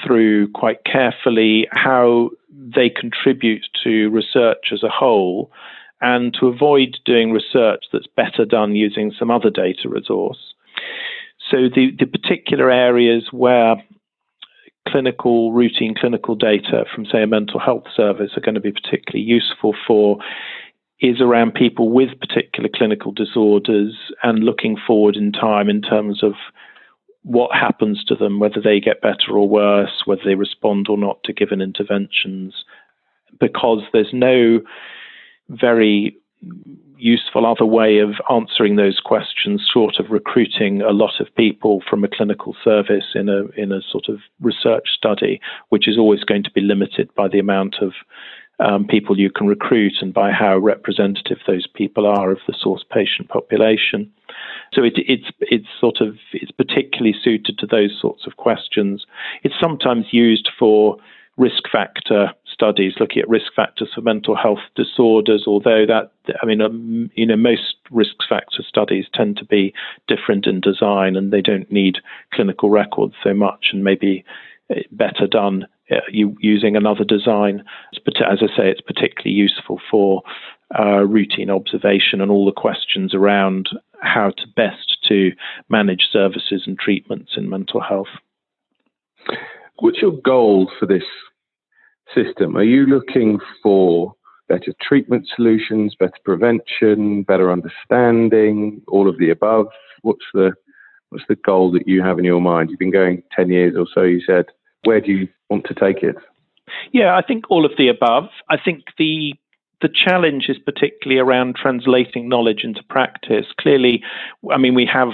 through 0.05 0.47
quite 0.51 0.85
carefully 0.85 1.67
how 1.71 2.29
they 2.53 2.89
contribute 2.89 3.65
to 3.83 4.09
research 4.09 4.71
as 4.71 4.83
a 4.83 4.89
whole 4.89 5.51
and 6.01 6.35
to 6.39 6.47
avoid 6.47 6.95
doing 7.03 7.31
research 7.31 7.83
that's 7.91 8.07
better 8.15 8.45
done 8.45 8.75
using 8.75 9.11
some 9.17 9.31
other 9.31 9.49
data 9.49 9.89
resource. 9.89 10.53
So, 11.49 11.67
the, 11.73 11.91
the 11.97 12.05
particular 12.05 12.69
areas 12.69 13.29
where 13.31 13.75
clinical, 14.87 15.51
routine 15.51 15.95
clinical 15.99 16.35
data 16.35 16.85
from, 16.93 17.05
say, 17.05 17.23
a 17.23 17.27
mental 17.27 17.59
health 17.59 17.85
service 17.95 18.31
are 18.37 18.41
going 18.41 18.55
to 18.55 18.61
be 18.61 18.71
particularly 18.71 19.25
useful 19.25 19.75
for 19.87 20.19
is 21.01 21.21
around 21.21 21.53
people 21.53 21.89
with 21.89 22.19
particular 22.19 22.69
clinical 22.73 23.11
disorders 23.11 23.95
and 24.23 24.43
looking 24.43 24.77
forward 24.85 25.15
in 25.15 25.31
time 25.31 25.69
in 25.69 25.81
terms 25.81 26.23
of 26.23 26.33
what 27.23 27.55
happens 27.55 28.03
to 28.05 28.15
them, 28.15 28.39
whether 28.39 28.61
they 28.61 28.79
get 28.79 29.01
better 29.01 29.31
or 29.37 29.47
worse, 29.47 30.03
whether 30.05 30.23
they 30.25 30.35
respond 30.35 30.87
or 30.89 30.97
not 30.97 31.21
to 31.23 31.33
given 31.33 31.61
interventions, 31.61 32.65
because 33.39 33.81
there's 33.93 34.13
no 34.13 34.61
very 35.49 36.17
useful 36.97 37.45
other 37.45 37.65
way 37.65 37.99
of 37.99 38.15
answering 38.29 38.75
those 38.75 38.99
questions 38.99 39.67
short 39.73 39.99
of 39.99 40.09
recruiting 40.09 40.81
a 40.81 40.91
lot 40.91 41.19
of 41.19 41.33
people 41.35 41.81
from 41.89 42.03
a 42.03 42.09
clinical 42.09 42.55
service 42.61 43.15
in 43.15 43.29
a 43.29 43.45
in 43.57 43.71
a 43.71 43.81
sort 43.81 44.09
of 44.09 44.19
research 44.41 44.89
study 44.97 45.39
which 45.69 45.87
is 45.87 45.97
always 45.97 46.23
going 46.25 46.43
to 46.43 46.51
be 46.51 46.61
limited 46.61 47.09
by 47.15 47.27
the 47.27 47.39
amount 47.39 47.75
of 47.81 47.93
um, 48.59 48.85
people 48.85 49.19
you 49.19 49.29
can 49.31 49.47
recruit 49.47 49.93
and 50.01 50.13
by 50.13 50.31
how 50.31 50.57
representative 50.57 51.37
those 51.47 51.67
people 51.67 52.05
are 52.05 52.31
of 52.31 52.39
the 52.47 52.53
source 52.59 52.83
patient 52.91 53.29
population. 53.29 54.11
So 54.73 54.83
it, 54.83 54.93
it's 54.97 55.31
it's 55.39 55.67
sort 55.79 56.01
of 56.01 56.17
it's 56.33 56.51
particularly 56.51 57.15
suited 57.21 57.57
to 57.59 57.67
those 57.67 57.97
sorts 57.99 58.27
of 58.27 58.37
questions. 58.37 59.05
It's 59.43 59.55
sometimes 59.59 60.07
used 60.11 60.49
for 60.57 60.97
risk 61.37 61.63
factor 61.71 62.33
studies, 62.45 62.93
looking 62.99 63.21
at 63.21 63.29
risk 63.29 63.53
factors 63.55 63.89
for 63.95 64.01
mental 64.01 64.35
health 64.35 64.59
disorders. 64.75 65.45
Although 65.47 65.85
that 65.87 66.11
I 66.43 66.45
mean, 66.45 66.61
um, 66.61 67.09
you 67.15 67.25
know, 67.25 67.37
most 67.37 67.77
risk 67.89 68.15
factor 68.27 68.61
studies 68.61 69.05
tend 69.13 69.37
to 69.37 69.45
be 69.45 69.73
different 70.07 70.45
in 70.45 70.59
design 70.59 71.15
and 71.15 71.31
they 71.31 71.41
don't 71.41 71.71
need 71.71 71.99
clinical 72.33 72.69
records 72.69 73.15
so 73.23 73.33
much, 73.33 73.67
and 73.71 73.83
maybe 73.83 74.23
eh, 74.69 74.81
better 74.91 75.25
done 75.25 75.65
uh, 75.91 76.01
using 76.11 76.75
another 76.75 77.03
design. 77.03 77.63
As 77.95 78.39
I 78.41 78.47
say, 78.55 78.69
it's 78.69 78.81
particularly 78.81 79.35
useful 79.35 79.79
for 79.89 80.21
uh, 80.77 81.03
routine 81.05 81.49
observation 81.49 82.21
and 82.21 82.29
all 82.29 82.45
the 82.45 82.51
questions 82.51 83.13
around 83.13 83.69
how 84.01 84.31
to 84.31 84.47
best 84.55 84.97
to 85.07 85.31
manage 85.69 86.07
services 86.11 86.63
and 86.65 86.77
treatments 86.77 87.33
in 87.35 87.49
mental 87.49 87.81
health. 87.81 88.07
What's 89.79 90.01
your 90.01 90.11
goal 90.11 90.71
for 90.79 90.85
this 90.85 91.03
system? 92.13 92.55
Are 92.57 92.63
you 92.63 92.85
looking 92.85 93.39
for 93.63 94.13
better 94.47 94.73
treatment 94.81 95.27
solutions, 95.35 95.95
better 95.95 96.11
prevention, 96.23 97.23
better 97.23 97.51
understanding, 97.51 98.81
all 98.87 99.09
of 99.09 99.17
the 99.17 99.29
above? 99.29 99.67
What's 100.01 100.25
the 100.33 100.53
what's 101.09 101.25
the 101.27 101.35
goal 101.35 101.71
that 101.71 101.87
you 101.87 102.03
have 102.03 102.19
in 102.19 102.25
your 102.25 102.41
mind? 102.41 102.69
You've 102.69 102.79
been 102.79 102.91
going 102.91 103.23
ten 103.35 103.49
years 103.49 103.75
or 103.77 103.87
so. 103.93 104.03
You 104.03 104.21
said 104.25 104.45
where 104.83 105.01
do 105.01 105.11
you 105.11 105.27
want 105.49 105.65
to 105.65 105.73
take 105.73 106.03
it? 106.03 106.15
Yeah, 106.91 107.15
I 107.15 107.21
think 107.21 107.45
all 107.49 107.65
of 107.65 107.71
the 107.77 107.87
above. 107.87 108.29
I 108.49 108.57
think 108.57 108.83
the 108.97 109.33
the 109.81 109.89
challenge 109.89 110.49
is 110.49 110.57
particularly 110.57 111.19
around 111.19 111.55
translating 111.55 112.27
knowledge 112.27 112.63
into 112.63 112.83
practice. 112.89 113.45
Clearly, 113.59 114.03
I 114.51 114.57
mean, 114.57 114.75
we 114.75 114.85
have, 114.85 115.09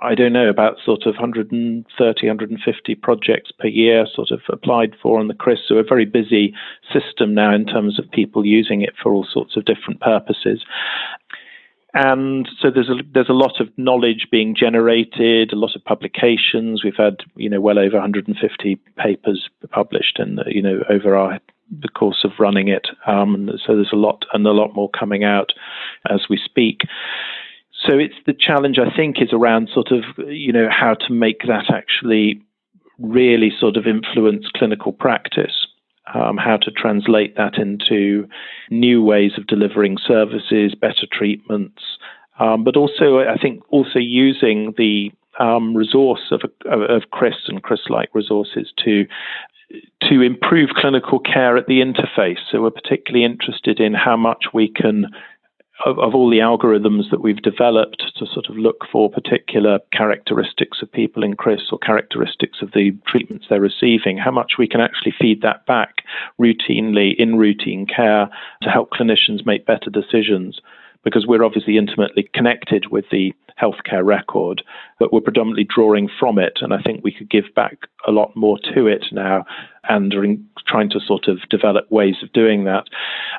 I 0.00 0.14
don't 0.14 0.32
know, 0.32 0.48
about 0.48 0.78
sort 0.82 1.04
of 1.04 1.16
130, 1.16 2.26
150 2.26 2.94
projects 2.94 3.52
per 3.58 3.68
year 3.68 4.06
sort 4.12 4.30
of 4.30 4.40
applied 4.48 4.94
for 5.02 5.20
on 5.20 5.28
the 5.28 5.34
CRIS. 5.34 5.60
So 5.68 5.76
a 5.76 5.82
very 5.82 6.06
busy 6.06 6.54
system 6.92 7.34
now 7.34 7.54
in 7.54 7.66
terms 7.66 7.98
of 7.98 8.10
people 8.10 8.46
using 8.46 8.80
it 8.80 8.94
for 9.02 9.12
all 9.12 9.26
sorts 9.30 9.56
of 9.56 9.66
different 9.66 10.00
purposes. 10.00 10.64
And 11.98 12.46
so 12.60 12.70
there's 12.70 12.90
a 12.90 12.96
there's 13.14 13.30
a 13.30 13.32
lot 13.32 13.58
of 13.58 13.68
knowledge 13.78 14.26
being 14.30 14.54
generated, 14.54 15.50
a 15.50 15.56
lot 15.56 15.74
of 15.74 15.82
publications. 15.82 16.84
We've 16.84 16.94
had 16.94 17.20
you 17.36 17.48
know 17.48 17.58
well 17.58 17.78
over 17.78 17.96
150 17.96 18.76
papers 18.98 19.48
published, 19.70 20.18
and 20.18 20.40
you 20.46 20.60
know 20.60 20.82
over 20.90 21.16
our 21.16 21.40
the 21.70 21.88
course 21.88 22.22
of 22.22 22.32
running 22.38 22.68
it. 22.68 22.88
Um, 23.06 23.50
so 23.66 23.74
there's 23.74 23.94
a 23.94 23.96
lot 23.96 24.26
and 24.34 24.46
a 24.46 24.50
lot 24.50 24.74
more 24.74 24.90
coming 24.90 25.24
out 25.24 25.52
as 26.10 26.26
we 26.28 26.36
speak. 26.36 26.82
So 27.86 27.98
it's 27.98 28.14
the 28.26 28.34
challenge 28.34 28.78
I 28.78 28.94
think 28.94 29.22
is 29.22 29.32
around 29.32 29.70
sort 29.72 29.90
of 29.90 30.04
you 30.28 30.52
know 30.52 30.68
how 30.70 30.92
to 30.92 31.12
make 31.14 31.44
that 31.46 31.72
actually 31.72 32.42
really 32.98 33.52
sort 33.58 33.78
of 33.78 33.86
influence 33.86 34.48
clinical 34.54 34.92
practice. 34.92 35.66
Um, 36.14 36.36
how 36.36 36.56
to 36.58 36.70
translate 36.70 37.36
that 37.36 37.58
into 37.58 38.28
new 38.70 39.02
ways 39.02 39.32
of 39.36 39.48
delivering 39.48 39.98
services, 39.98 40.72
better 40.72 41.04
treatments, 41.10 41.82
um, 42.38 42.62
but 42.62 42.76
also 42.76 43.18
I 43.18 43.36
think 43.42 43.62
also 43.70 43.98
using 43.98 44.72
the 44.78 45.10
um, 45.38 45.76
resource 45.76 46.30
of, 46.30 46.42
of 46.64 47.10
CRIS 47.10 47.48
and 47.48 47.62
CRIS-like 47.62 48.14
resources 48.14 48.72
to 48.84 49.06
to 50.02 50.22
improve 50.22 50.70
clinical 50.76 51.18
care 51.18 51.56
at 51.56 51.66
the 51.66 51.80
interface. 51.80 52.38
So 52.50 52.62
we're 52.62 52.70
particularly 52.70 53.24
interested 53.24 53.80
in 53.80 53.94
how 53.94 54.16
much 54.16 54.46
we 54.54 54.68
can, 54.68 55.06
of, 55.84 55.98
of, 55.98 56.14
all 56.14 56.30
the 56.30 56.38
algorithms 56.38 57.10
that 57.10 57.20
we've 57.20 57.42
developed 57.42 58.02
to 58.16 58.26
sort 58.26 58.48
of 58.48 58.56
look 58.56 58.84
for 58.90 59.10
particular 59.10 59.78
characteristics 59.92 60.78
of 60.80 60.90
people 60.90 61.22
in 61.22 61.34
CRIS 61.34 61.68
or 61.70 61.78
characteristics 61.78 62.58
of 62.62 62.72
the 62.72 62.96
treatments 63.06 63.46
they're 63.48 63.60
receiving, 63.60 64.16
how 64.16 64.30
much 64.30 64.52
we 64.58 64.66
can 64.66 64.80
actually 64.80 65.12
feed 65.18 65.42
that 65.42 65.66
back 65.66 65.96
routinely 66.40 67.14
in 67.18 67.36
routine 67.36 67.86
care 67.86 68.28
to 68.62 68.70
help 68.70 68.90
clinicians 68.90 69.44
make 69.44 69.66
better 69.66 69.90
decisions. 69.90 70.60
Because 71.04 71.26
we're 71.26 71.44
obviously 71.44 71.76
intimately 71.76 72.28
connected 72.34 72.90
with 72.90 73.04
the 73.12 73.32
healthcare 73.60 74.04
record, 74.04 74.62
but 74.98 75.12
we're 75.12 75.20
predominantly 75.20 75.64
drawing 75.64 76.08
from 76.18 76.38
it. 76.38 76.58
And 76.60 76.72
I 76.74 76.82
think 76.82 77.02
we 77.02 77.12
could 77.12 77.30
give 77.30 77.46
back 77.54 77.86
a 78.06 78.12
lot 78.12 78.36
more 78.36 78.58
to 78.74 78.86
it 78.86 79.06
now 79.12 79.44
and 79.88 80.12
are 80.14 80.24
trying 80.66 80.90
to 80.90 81.00
sort 81.00 81.28
of 81.28 81.38
develop 81.48 81.90
ways 81.90 82.16
of 82.22 82.32
doing 82.32 82.64
that. 82.64 82.84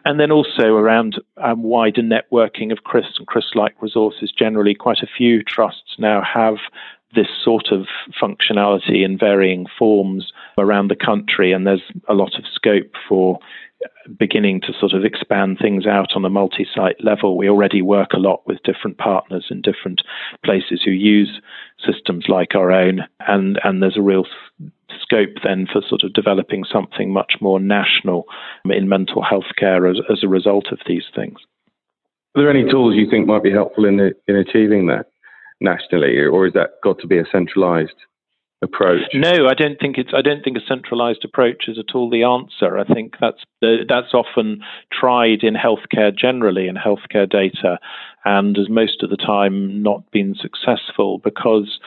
And 0.05 0.19
then 0.19 0.31
also 0.31 0.75
around 0.75 1.21
um, 1.38 1.63
wider 1.63 2.01
networking 2.01 2.71
of 2.71 2.83
CRIS 2.83 3.05
and 3.17 3.27
CRIS 3.27 3.51
like 3.55 3.81
resources 3.81 4.31
generally, 4.31 4.74
quite 4.74 5.03
a 5.03 5.07
few 5.17 5.43
trusts 5.43 5.95
now 6.00 6.21
have 6.21 6.55
this 7.15 7.27
sort 7.43 7.71
of 7.71 7.88
functionality 8.21 9.03
in 9.03 9.17
varying 9.17 9.65
forms 9.77 10.31
around 10.58 10.90
the 10.90 10.96
country, 10.96 11.52
and 11.52 11.66
there's 11.66 11.84
a 12.08 12.14
lot 12.14 12.36
of 12.38 12.46
scope 12.54 12.94
for 13.08 13.40
beginning 14.18 14.62
to 14.62 14.74
sort 14.80 14.94
of 14.94 15.06
expand 15.06 15.60
things 15.62 15.86
out 15.86 16.16
on 16.16 16.26
a 16.26 16.30
multi 16.30 16.66
site 16.74 17.04
level. 17.04 17.38
We 17.38 17.50
already 17.50 17.82
work 17.82 18.14
a 18.14 18.20
lot 18.20 18.42
with 18.48 18.64
different 18.64 18.98
partners 18.98 19.48
in 19.50 19.62
different 19.62 20.02
places 20.44 20.82
who 20.84 20.92
use 20.92 21.42
systems 21.86 22.26
like 22.28 22.56
our 22.56 22.72
own, 22.72 23.02
and, 23.28 23.60
and 23.64 23.82
there's 23.82 23.98
a 23.98 24.02
real 24.02 24.26
scope 25.02 25.36
then 25.44 25.68
for 25.72 25.82
sort 25.88 26.04
of 26.04 26.14
developing 26.14 26.64
something 26.64 27.12
much 27.12 27.34
more 27.40 27.60
national 27.60 28.26
in 28.66 28.90
mental 28.90 29.22
health 29.22 29.56
care 29.58 29.88
as, 29.88 29.98
as 30.12 30.24
a 30.24 30.28
result 30.28 30.68
of 30.72 30.80
these 30.88 31.06
things. 31.16 31.40
Are 32.36 32.42
there 32.42 32.50
any 32.50 32.70
tools 32.70 32.96
you 32.96 33.10
think 33.10 33.28
might 33.28 33.43
be 33.43 33.52
helpful 33.52 33.86
in, 33.86 34.00
in 34.28 34.36
achieving 34.36 34.88
that 34.88 35.08
nationally, 35.60 36.17
or 36.20 36.48
is 36.48 36.54
that 36.54 36.82
got 36.84 37.00
to 37.00 37.08
be 37.08 37.17
a 37.17 37.26
centralized 37.32 37.96
approach? 38.62 39.02
No, 39.13 39.48
I 39.48 39.54
don't 39.54 39.80
think 39.80 39.98
it's. 39.98 40.12
I 40.15 40.22
don't 40.22 40.43
think 40.43 40.58
a 40.58 40.65
centralised 40.67 41.24
approach 41.24 41.67
is 41.67 41.78
at 41.78 41.96
all 41.96 42.10
the 42.10 42.24
answer. 42.24 42.78
I 42.78 42.84
think 42.84 43.15
that's 43.20 43.43
that's 43.62 44.13
often 44.13 44.62
tried 44.91 45.43
in 45.43 45.56
healthcare 45.56 46.15
generally 46.15 46.67
in 46.67 46.76
healthcare 46.76 47.30
data, 47.30 47.80
and 48.26 48.56
has 48.58 48.70
most 48.70 49.04
of 49.04 49.10
the 49.10 49.17
time 49.17 49.82
not 49.82 50.10
been 50.12 50.36
successful 50.36 51.20
because. 51.20 51.80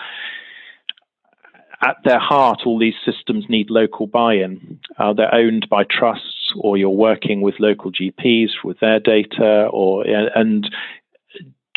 At 1.82 1.96
their 2.04 2.18
heart, 2.18 2.66
all 2.66 2.78
these 2.78 2.92
systems 3.06 3.46
need 3.48 3.70
local 3.70 4.06
buy-in. 4.06 4.80
Uh, 4.98 5.14
they're 5.14 5.34
owned 5.34 5.66
by 5.70 5.84
trusts, 5.84 6.52
or 6.54 6.76
you're 6.76 6.90
working 6.90 7.40
with 7.40 7.54
local 7.58 7.90
GPs 7.90 8.50
with 8.62 8.80
their 8.80 9.00
data, 9.00 9.66
or 9.72 10.04
and 10.06 10.70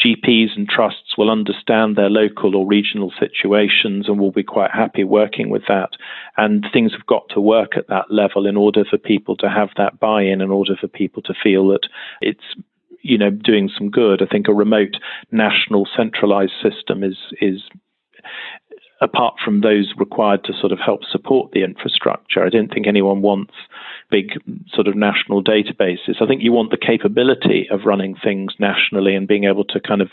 GPs 0.03 0.55
and 0.55 0.67
trusts 0.67 1.17
will 1.17 1.29
understand 1.29 1.95
their 1.95 2.09
local 2.09 2.55
or 2.55 2.67
regional 2.67 3.11
situations 3.19 4.07
and 4.07 4.19
will 4.19 4.31
be 4.31 4.43
quite 4.43 4.71
happy 4.71 5.03
working 5.03 5.49
with 5.49 5.63
that. 5.67 5.91
And 6.37 6.65
things 6.73 6.91
have 6.91 7.05
got 7.05 7.29
to 7.29 7.41
work 7.41 7.77
at 7.77 7.87
that 7.87 8.11
level 8.11 8.45
in 8.45 8.57
order 8.57 8.83
for 8.83 8.97
people 8.97 9.35
to 9.37 9.49
have 9.49 9.69
that 9.77 9.99
buy 9.99 10.23
in, 10.23 10.41
in 10.41 10.51
order 10.51 10.75
for 10.79 10.87
people 10.87 11.21
to 11.23 11.33
feel 11.41 11.67
that 11.69 11.87
it's 12.21 12.43
you 13.01 13.17
know 13.17 13.29
doing 13.29 13.69
some 13.77 13.89
good. 13.89 14.21
I 14.21 14.25
think 14.25 14.47
a 14.47 14.53
remote 14.53 14.95
national 15.31 15.87
centralized 15.95 16.53
system 16.61 17.03
is 17.03 17.17
is 17.39 17.61
apart 19.01 19.36
from 19.43 19.62
those 19.62 19.93
required 19.97 20.43
to 20.45 20.53
sort 20.53 20.71
of 20.71 20.79
help 20.79 21.01
support 21.03 21.51
the 21.51 21.63
infrastructure. 21.63 22.43
I 22.43 22.49
don't 22.49 22.73
think 22.73 22.88
anyone 22.88 23.21
wants 23.21 23.53
big 24.10 24.34
sort 24.71 24.88
of 24.88 24.95
national 24.95 25.43
databases. 25.43 26.21
I 26.21 26.27
think 26.27 26.41
you 26.41 26.51
want 26.51 26.71
the 26.71 26.77
capability 26.77 27.67
of 27.71 27.86
running 27.86 28.15
things 28.15 28.53
nationally 28.60 29.15
and 29.15 29.27
being 29.27 29.45
able 29.45 29.65
to 29.65 29.79
kind 29.79 30.01
of 30.01 30.10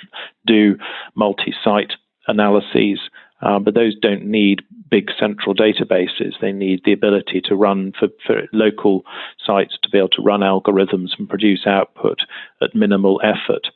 do 0.47 0.77
multi 1.15 1.55
site 1.63 1.93
analyses. 2.27 2.99
Uh, 3.43 3.59
but 3.59 3.75
those 3.75 3.97
don't 3.99 4.27
need 4.27 4.63
big 4.91 5.09
central 5.19 5.55
databases. 5.55 6.33
They 6.41 6.53
need 6.53 6.83
the 6.85 6.93
ability 6.93 7.41
to 7.45 7.57
run 7.57 7.93
for, 7.99 8.09
for 8.27 8.43
local 8.53 9.05
sites 9.45 9.79
to 9.83 9.89
be 9.89 9.99
able 9.99 10.09
to 10.11 10.23
run 10.23 10.41
algorithms 10.41 11.11
and 11.19 11.29
produce 11.29 11.67
output 11.67 12.21
at 12.61 12.75
minimal 12.75 13.21
effort. 13.23 13.69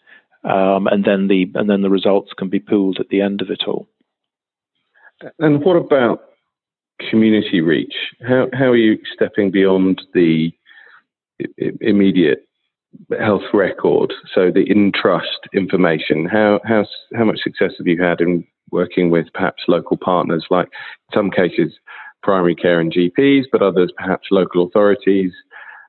Um, 0.44 0.86
and 0.88 1.04
then 1.04 1.28
the 1.28 1.50
and 1.54 1.70
then 1.70 1.80
the 1.80 1.88
results 1.88 2.32
can 2.36 2.50
be 2.50 2.60
pooled 2.60 2.98
at 3.00 3.08
the 3.08 3.22
end 3.22 3.40
of 3.40 3.50
it 3.50 3.62
all. 3.66 3.88
And 5.38 5.64
what 5.64 5.76
about 5.76 6.24
community 7.10 7.60
reach? 7.60 7.94
How 8.26 8.48
how 8.52 8.66
are 8.66 8.76
you 8.76 8.98
stepping 9.14 9.50
beyond 9.50 10.02
the 10.14 10.52
immediate 11.80 12.46
health 13.18 13.42
record? 13.52 14.12
So 14.34 14.50
the 14.50 14.64
in 14.70 14.92
trust 14.92 15.48
information. 15.52 16.26
How 16.26 16.60
how 16.64 16.86
how 17.14 17.24
much 17.24 17.40
success 17.42 17.72
have 17.78 17.86
you 17.86 18.02
had 18.02 18.20
in 18.20 18.46
working 18.70 19.10
with 19.10 19.26
perhaps 19.32 19.64
local 19.68 19.96
partners, 19.96 20.46
like 20.50 20.66
in 20.66 21.14
some 21.14 21.30
cases 21.30 21.72
primary 22.22 22.54
care 22.54 22.80
and 22.80 22.92
GPs, 22.92 23.44
but 23.52 23.62
others 23.62 23.92
perhaps 23.96 24.28
local 24.30 24.64
authorities 24.64 25.30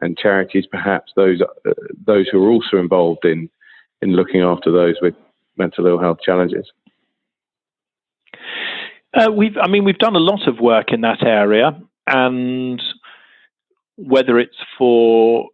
and 0.01 0.17
charities, 0.17 0.65
perhaps 0.69 1.13
those 1.15 1.41
uh, 1.41 1.71
those 2.05 2.27
who 2.31 2.43
are 2.45 2.49
also 2.49 2.77
involved 2.77 3.25
in 3.25 3.49
in 4.01 4.11
looking 4.11 4.41
after 4.41 4.71
those 4.71 4.95
with 5.01 5.15
mental 5.57 5.87
ill 5.87 5.99
health 5.99 6.19
challenges. 6.23 6.69
Uh, 9.15 9.31
we've, 9.31 9.57
I 9.57 9.67
mean, 9.67 9.85
we've 9.85 9.97
done 9.97 10.15
a 10.15 10.19
lot 10.19 10.47
of 10.47 10.59
work 10.59 10.91
in 10.91 11.01
that 11.01 11.25
area, 11.25 11.79
and 12.07 12.81
whether 13.95 14.37
it's 14.37 14.57
for 14.77 15.49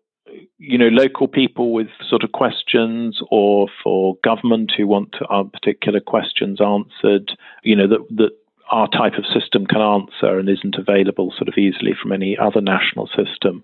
you 0.57 0.77
know 0.77 0.87
local 0.87 1.27
people 1.27 1.73
with 1.73 1.89
sort 2.07 2.23
of 2.23 2.31
questions 2.31 3.19
or 3.29 3.67
for 3.83 4.15
government 4.23 4.71
who 4.75 4.87
want 4.87 5.15
our 5.29 5.43
particular 5.43 5.99
questions 5.99 6.59
answered, 6.59 7.31
you 7.63 7.75
know 7.75 7.87
that 7.87 8.05
that 8.15 8.31
our 8.71 8.87
type 8.87 9.15
of 9.17 9.25
system 9.25 9.67
can 9.67 9.81
answer 9.81 10.39
and 10.39 10.49
isn't 10.49 10.77
available 10.77 11.33
sort 11.35 11.49
of 11.49 11.57
easily 11.57 11.91
from 12.01 12.13
any 12.13 12.37
other 12.37 12.61
national 12.61 13.07
system. 13.07 13.61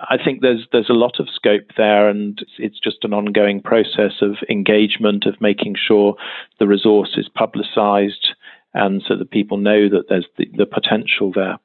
I 0.00 0.16
think 0.22 0.42
there's 0.42 0.68
there's 0.70 0.90
a 0.90 0.94
lot 0.94 1.18
of 1.18 1.28
scope 1.30 1.72
there, 1.76 2.08
and 2.08 2.38
it's 2.58 2.78
just 2.78 2.98
an 3.02 3.14
ongoing 3.14 3.62
process 3.62 4.20
of 4.20 4.36
engagement 4.48 5.26
of 5.26 5.40
making 5.40 5.74
sure 5.76 6.14
the 6.58 6.68
resource 6.68 7.16
is 7.16 7.28
publicised 7.28 8.34
and 8.74 9.02
so 9.06 9.16
that 9.16 9.30
people 9.30 9.56
know 9.56 9.88
that 9.88 10.08
there's 10.08 10.26
the, 10.36 10.50
the 10.56 10.66
potential 10.66 11.32
there. 11.32 11.58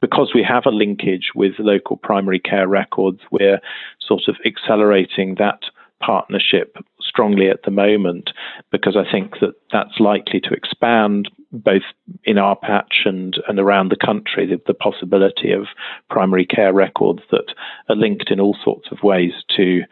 Because 0.00 0.32
we 0.34 0.42
have 0.42 0.66
a 0.66 0.70
linkage 0.70 1.30
with 1.34 1.54
local 1.58 1.96
primary 1.96 2.38
care 2.38 2.68
records, 2.68 3.20
we're 3.30 3.60
sort 4.00 4.28
of 4.28 4.36
accelerating 4.44 5.36
that 5.38 5.60
partnership 6.00 6.76
strongly 7.00 7.48
at 7.48 7.62
the 7.64 7.70
moment 7.70 8.30
because 8.70 8.96
I 8.96 9.10
think 9.10 9.34
that 9.40 9.54
that's 9.72 10.00
likely 10.00 10.40
to 10.40 10.54
expand 10.54 11.30
both 11.52 11.82
in 12.24 12.38
our 12.38 12.56
patch 12.56 13.02
and, 13.04 13.36
and 13.48 13.58
around 13.58 13.90
the 13.90 14.04
country, 14.04 14.46
the, 14.46 14.60
the 14.66 14.74
possibility 14.74 15.52
of 15.52 15.66
primary 16.10 16.44
care 16.44 16.72
records 16.72 17.20
that 17.30 17.54
are 17.88 17.96
linked 17.96 18.30
in 18.30 18.40
all 18.40 18.56
sorts 18.64 18.88
of 18.90 19.02
ways 19.02 19.32
to 19.56 19.82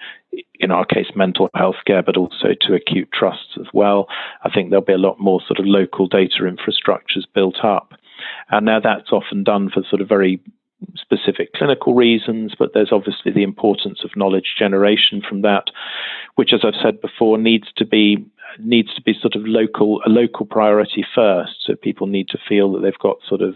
in 0.61 0.71
our 0.71 0.87
case, 0.87 1.09
mental 1.15 1.51
health 1.55 1.77
care, 1.87 2.03
but 2.03 2.17
also 2.17 2.55
to 2.61 2.75
acute 2.75 3.09
trusts 3.13 3.59
as 3.61 3.67
well. 3.75 4.07
I 4.45 4.51
think 4.51 4.71
there'll 4.71 4.85
be 4.85 4.93
a 4.93 4.99
lot 4.99 5.21
more 5.21 5.41
sort 5.47 5.59
of 5.59 5.67
local 5.67 6.07
data 6.07 6.45
infrastructures 6.45 7.25
built 7.35 7.63
up. 7.63 7.93
And 8.51 8.65
now 8.65 8.81
that's 8.81 9.13
often 9.13 9.45
done 9.45 9.71
for 9.71 9.83
sort 9.89 10.01
of 10.01 10.09
very 10.09 10.41
specific 10.97 11.53
clinical 11.55 11.95
reasons, 11.95 12.55
but 12.59 12.73
there's 12.75 12.93
obviously 12.93 13.33
the 13.33 13.43
importance 13.43 14.01
of 14.05 14.17
knowledge 14.17 14.55
generation 14.59 15.23
from 15.27 15.43
that, 15.43 15.65
which, 16.37 16.53
as 16.53 16.61
I've 16.65 16.81
said 16.83 17.01
before, 17.01 17.39
needs 17.39 17.69
to 17.77 17.85
be 17.85 18.25
needs 18.59 18.95
to 18.95 19.01
be 19.01 19.15
sort 19.19 19.35
of 19.35 19.47
local 19.47 20.03
a 20.05 20.11
local 20.11 20.47
priority 20.47 21.05
first. 21.15 21.53
So 21.67 21.75
people 21.75 22.07
need 22.07 22.29
to 22.29 22.39
feel 22.49 22.73
that 22.73 22.81
they've 22.83 22.99
got 22.99 23.19
sort 23.27 23.41
of 23.41 23.55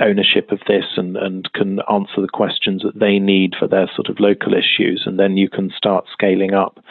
ownership 0.00 0.50
of 0.50 0.60
this 0.66 0.84
and, 0.96 1.16
and 1.16 1.52
can 1.52 1.80
answer 1.92 2.20
the 2.20 2.28
questions 2.28 2.82
that 2.82 2.98
they 2.98 3.18
need 3.18 3.54
for 3.58 3.68
their 3.68 3.90
sort 3.94 4.08
of 4.08 4.18
local 4.18 4.54
issues. 4.54 5.02
And 5.04 5.18
then 5.18 5.36
you 5.36 5.48
can 5.48 5.70
start 5.76 6.06
scaling 6.12 6.54
up 6.54 6.82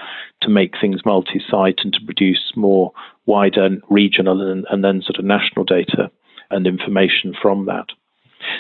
to 0.42 0.50
make 0.50 0.76
things 0.80 1.02
multi 1.06 1.42
site 1.50 1.80
and 1.84 1.94
to 1.94 2.06
produce 2.06 2.54
more 2.56 2.92
wider 3.26 3.70
regional 3.90 4.42
and, 4.42 4.66
and 4.70 4.84
then 4.84 5.02
sort 5.02 5.18
of 5.18 5.26
national 5.26 5.66
data 5.66 6.12
and 6.52 6.68
information 6.68 7.34
from 7.40 7.66
that. 7.66 7.88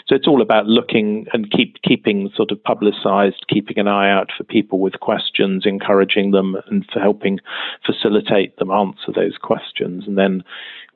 So 0.08 0.16
it's 0.16 0.28
all 0.28 0.42
about 0.42 0.66
looking 0.66 1.28
and 1.34 1.52
keep 1.52 1.82
keeping 1.84 2.30
sort 2.36 2.52
of 2.52 2.64
publicized, 2.64 3.46
keeping 3.48 3.78
an 3.78 3.88
eye 3.88 4.12
out 4.12 4.30
for 4.38 4.44
people 4.44 4.80
with 4.80 5.00
questions, 5.00 5.64
encouraging 5.66 6.32
them 6.32 6.58
and 6.68 6.86
for 6.92 7.00
helping 7.00 7.40
facilitate 7.86 8.58
them 8.58 8.72
answer 8.72 9.12
those 9.14 9.38
questions. 9.42 10.06
And 10.08 10.18
then 10.18 10.44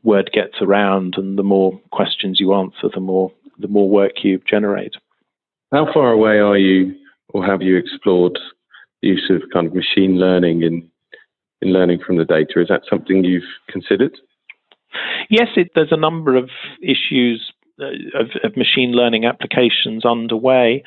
word 0.04 0.32
gets 0.34 0.62
around 0.62 1.16
and 1.18 1.38
the 1.38 1.44
more 1.44 1.80
questions 1.92 2.40
you 2.40 2.54
answer, 2.54 2.90
the 2.94 3.00
more 3.00 3.32
the 3.60 3.68
more 3.68 3.90
work 3.90 4.24
you 4.24 4.42
generate. 4.50 4.96
How 5.72 5.92
far 5.94 6.12
away 6.12 6.40
are 6.40 6.58
you 6.58 6.96
or 7.30 7.46
have 7.46 7.62
you 7.62 7.78
explored 7.78 8.38
the 9.02 9.10
use 9.10 9.30
of 9.30 9.42
kind 9.52 9.68
of 9.68 9.74
machine 9.74 10.18
learning 10.18 10.64
in 10.64 10.90
in 11.62 11.72
learning 11.72 12.00
from 12.06 12.18
the 12.18 12.26
data? 12.26 12.62
Is 12.62 12.68
that 12.68 12.82
something 12.90 13.24
you've 13.24 13.44
considered? 13.70 14.18
Yes, 15.30 15.48
it, 15.56 15.72
there's 15.76 15.92
a 15.92 15.98
number 15.98 16.36
of 16.36 16.50
issues 16.82 17.53
Uh, 17.82 17.86
of, 18.20 18.28
of, 18.44 18.56
machine 18.56 18.92
learning 18.92 19.26
applications 19.26 20.06
underway. 20.06 20.84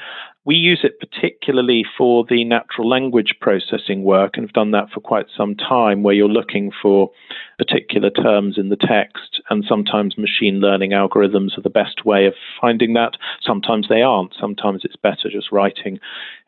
We 0.47 0.55
use 0.55 0.81
it 0.85 1.01
particularly 1.01 1.85
for 1.99 2.25
the 2.25 2.45
natural 2.45 2.89
language 2.89 3.35
processing 3.41 4.05
work 4.05 4.37
and 4.37 4.47
have 4.47 4.55
done 4.55 4.71
that 4.71 4.91
for 4.91 5.01
quite 5.01 5.27
some 5.37 5.57
time, 5.57 6.05
where 6.05 6.15
you're 6.15 6.29
looking 6.29 6.71
for 6.81 7.11
particular 7.59 8.11
terms 8.11 8.57
in 8.57 8.69
the 8.69 8.77
text, 8.77 9.43
and 9.51 9.65
sometimes 9.69 10.17
machine 10.17 10.61
learning 10.61 10.93
algorithms 10.93 11.59
are 11.59 11.63
the 11.63 11.69
best 11.69 12.05
way 12.05 12.27
of 12.27 12.35
finding 12.61 12.95
that. 12.95 13.15
Sometimes 13.43 13.89
they 13.89 14.03
aren't. 14.03 14.35
Sometimes 14.41 14.83
it's 14.85 14.95
better 14.95 15.29
just 15.31 15.51
writing, 15.51 15.99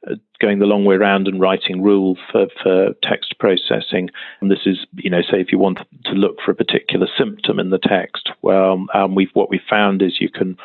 uh, 0.08 0.14
going 0.40 0.60
the 0.60 0.66
long 0.66 0.84
way 0.84 0.94
around 0.94 1.26
and 1.26 1.40
writing 1.40 1.82
rules 1.82 2.18
for, 2.30 2.46
for 2.62 2.94
text 3.02 3.34
processing. 3.40 4.10
And 4.40 4.48
this 4.48 4.64
is, 4.64 4.78
you 4.94 5.10
know, 5.10 5.22
say 5.22 5.40
if 5.40 5.50
you 5.50 5.58
want 5.58 5.80
to 6.04 6.12
look 6.12 6.36
for 6.44 6.52
a 6.52 6.54
particular 6.54 7.08
symptom 7.18 7.58
in 7.58 7.70
the 7.70 7.80
text, 7.80 8.30
well, 8.42 8.86
um, 8.94 9.16
we've 9.16 9.30
what 9.34 9.50
we 9.50 9.60
found 9.68 10.02
is 10.02 10.20
you 10.20 10.30
can 10.30 10.56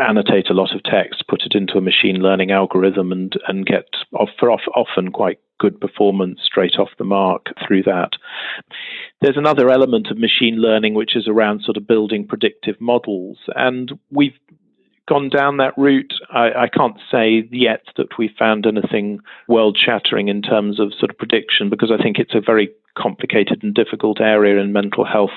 annotate 0.00 0.50
a 0.50 0.54
lot 0.54 0.74
of 0.74 0.82
text, 0.82 1.24
put 1.28 1.42
it 1.42 1.54
into 1.54 1.78
a 1.78 1.80
machine 1.80 2.16
learning 2.16 2.50
algorithm, 2.50 3.12
and 3.12 3.34
and 3.48 3.66
get 3.66 3.86
for 4.38 4.50
off, 4.50 4.62
often 4.74 5.10
quite 5.10 5.38
good 5.58 5.80
performance 5.80 6.40
straight 6.44 6.76
off 6.78 6.88
the 6.98 7.04
mark 7.04 7.46
through 7.66 7.82
that. 7.84 8.10
There's 9.20 9.36
another 9.36 9.70
element 9.70 10.08
of 10.10 10.18
machine 10.18 10.56
learning 10.56 10.94
which 10.94 11.16
is 11.16 11.28
around 11.28 11.62
sort 11.62 11.76
of 11.76 11.86
building 11.86 12.26
predictive 12.26 12.80
models, 12.80 13.38
and 13.54 13.92
we've 14.10 14.38
gone 15.08 15.28
down 15.28 15.56
that 15.58 15.76
route. 15.76 16.14
I, 16.30 16.50
I 16.64 16.68
can't 16.68 16.98
say 17.10 17.48
yet 17.50 17.82
that 17.96 18.18
we 18.18 18.34
found 18.38 18.66
anything 18.66 19.20
world 19.48 19.78
shattering 19.78 20.28
in 20.28 20.42
terms 20.42 20.80
of 20.80 20.92
sort 20.98 21.10
of 21.10 21.18
prediction 21.18 21.70
because 21.70 21.90
I 21.90 22.02
think 22.02 22.18
it's 22.18 22.34
a 22.34 22.40
very 22.40 22.70
complicated 22.96 23.62
and 23.62 23.74
difficult 23.74 24.20
area 24.20 24.60
in 24.60 24.72
mental 24.72 25.04
health 25.04 25.30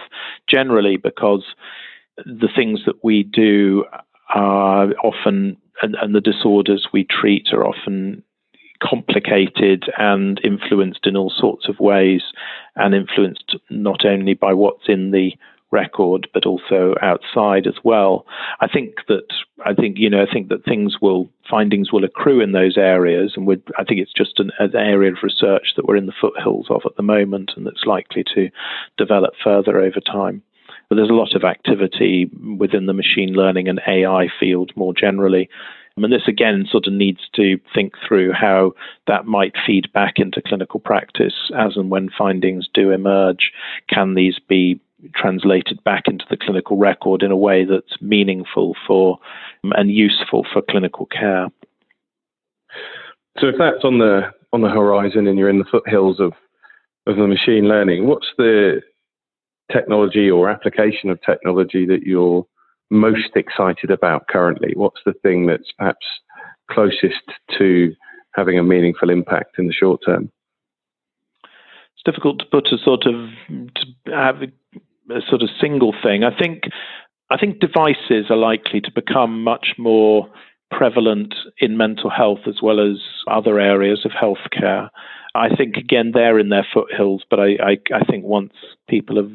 generally 0.49 0.97
because 0.97 1.43
the 2.17 2.49
things 2.55 2.81
that 2.85 3.03
we 3.03 3.23
do 3.23 3.85
are 4.33 4.93
often, 5.03 5.57
and, 5.81 5.95
and 6.01 6.15
the 6.15 6.21
disorders 6.21 6.87
we 6.91 7.03
treat 7.03 7.47
are 7.53 7.65
often 7.65 8.23
complicated 8.83 9.85
and 9.97 10.39
influenced 10.43 11.07
in 11.07 11.15
all 11.15 11.31
sorts 11.35 11.67
of 11.67 11.79
ways, 11.79 12.21
and 12.75 12.93
influenced 12.93 13.55
not 13.69 14.05
only 14.05 14.33
by 14.33 14.53
what's 14.53 14.87
in 14.87 15.11
the 15.11 15.33
record 15.71 16.27
but 16.33 16.45
also 16.45 16.95
outside 17.01 17.67
as 17.67 17.75
well. 17.83 18.25
I 18.61 18.67
think 18.67 18.95
that 19.07 19.27
I 19.65 19.73
think 19.73 19.97
you 19.97 20.09
know 20.09 20.21
I 20.21 20.31
think 20.31 20.47
that 20.49 20.63
things 20.63 20.97
will 21.01 21.29
findings 21.49 21.91
will 21.91 22.05
accrue 22.05 22.39
in 22.41 22.53
those 22.53 22.77
areas, 22.77 23.33
and 23.35 23.49
I 23.77 23.83
think 23.83 23.99
it's 23.99 24.13
just 24.13 24.39
an, 24.39 24.51
an, 24.59 24.75
area 24.75 25.11
of 25.11 25.17
research 25.23 25.73
that 25.75 25.85
we're 25.85 25.97
in 25.97 26.05
the 26.05 26.19
foothills 26.19 26.67
of 26.69 26.81
at 26.85 26.95
the 26.95 27.03
moment, 27.03 27.51
and 27.55 27.65
that's 27.65 27.85
likely 27.85 28.23
to 28.35 28.49
develop 28.97 29.33
further 29.43 29.79
over 29.79 29.99
time. 29.99 30.41
But 30.89 30.95
there's 30.95 31.09
a 31.09 31.13
lot 31.13 31.35
of 31.35 31.43
activity 31.43 32.29
within 32.57 32.85
the 32.85 32.93
machine 32.93 33.33
learning 33.33 33.67
and 33.67 33.81
AI 33.87 34.27
field 34.39 34.71
more 34.75 34.93
generally. 34.93 35.49
And 35.97 36.11
this 36.11 36.27
again 36.27 36.65
sort 36.69 36.87
of 36.87 36.93
needs 36.93 37.21
to 37.35 37.57
think 37.73 37.93
through 38.05 38.33
how 38.33 38.73
that 39.07 39.25
might 39.25 39.53
feed 39.65 39.91
back 39.93 40.15
into 40.17 40.41
clinical 40.41 40.79
practice 40.79 41.51
as 41.57 41.77
and 41.77 41.89
when 41.89 42.09
findings 42.15 42.67
do 42.73 42.91
emerge. 42.91 43.51
Can 43.89 44.13
these 44.13 44.37
be 44.37 44.79
translated 45.13 45.83
back 45.83 46.03
into 46.07 46.25
the 46.29 46.37
clinical 46.37 46.77
record 46.77 47.23
in 47.23 47.31
a 47.31 47.37
way 47.37 47.63
that's 47.63 48.01
meaningful 48.01 48.75
for 48.85 49.19
um, 49.63 49.71
and 49.75 49.89
useful 49.89 50.45
for 50.51 50.61
clinical 50.61 51.05
care? 51.05 51.47
So 53.39 53.47
if 53.47 53.55
that's 53.57 53.83
on 53.83 53.99
the 53.99 54.31
on 54.53 54.61
the 54.61 54.69
horizon 54.69 55.27
and 55.27 55.37
you're 55.37 55.49
in 55.49 55.59
the 55.59 55.65
foothills 55.65 56.19
of 56.19 56.33
of 57.07 57.17
the 57.17 57.27
machine 57.27 57.67
learning, 57.67 58.07
what's 58.07 58.27
the 58.37 58.81
technology 59.71 60.29
or 60.29 60.49
application 60.49 61.09
of 61.09 61.21
technology 61.21 61.85
that 61.85 62.03
you're 62.03 62.45
most 62.89 63.35
excited 63.35 63.91
about 63.91 64.27
currently? 64.27 64.73
What's 64.75 65.01
the 65.05 65.13
thing 65.13 65.45
that's 65.47 65.71
perhaps 65.77 66.05
closest 66.71 67.23
to 67.57 67.93
having 68.33 68.59
a 68.59 68.63
meaningful 68.63 69.09
impact 69.09 69.57
in 69.57 69.67
the 69.67 69.73
short 69.73 70.01
term? 70.05 70.31
It's 71.43 72.03
difficult 72.05 72.39
to 72.39 72.45
put 72.45 72.67
a 72.71 72.77
sort 72.77 73.05
of 73.05 73.29
to 73.49 74.11
have 74.11 74.41
a, 74.41 75.13
a 75.13 75.21
sort 75.27 75.41
of 75.41 75.49
single 75.59 75.93
thing. 76.03 76.23
I 76.23 76.37
think 76.37 76.63
I 77.29 77.37
think 77.37 77.59
devices 77.59 78.29
are 78.29 78.37
likely 78.37 78.81
to 78.81 78.91
become 78.91 79.43
much 79.43 79.73
more 79.77 80.29
prevalent 80.71 81.33
in 81.59 81.77
mental 81.77 82.09
health 82.09 82.39
as 82.47 82.61
well 82.61 82.79
as 82.79 82.97
other 83.27 83.59
areas 83.59 84.05
of 84.05 84.11
healthcare. 84.11 84.89
I 85.33 85.55
think 85.55 85.75
again 85.75 86.11
they're 86.13 86.39
in 86.39 86.49
their 86.49 86.67
foothills, 86.73 87.23
but 87.29 87.39
I, 87.39 87.57
I, 87.61 87.77
I 87.93 88.03
think 88.09 88.25
once 88.25 88.53
people 88.87 89.15
have 89.17 89.31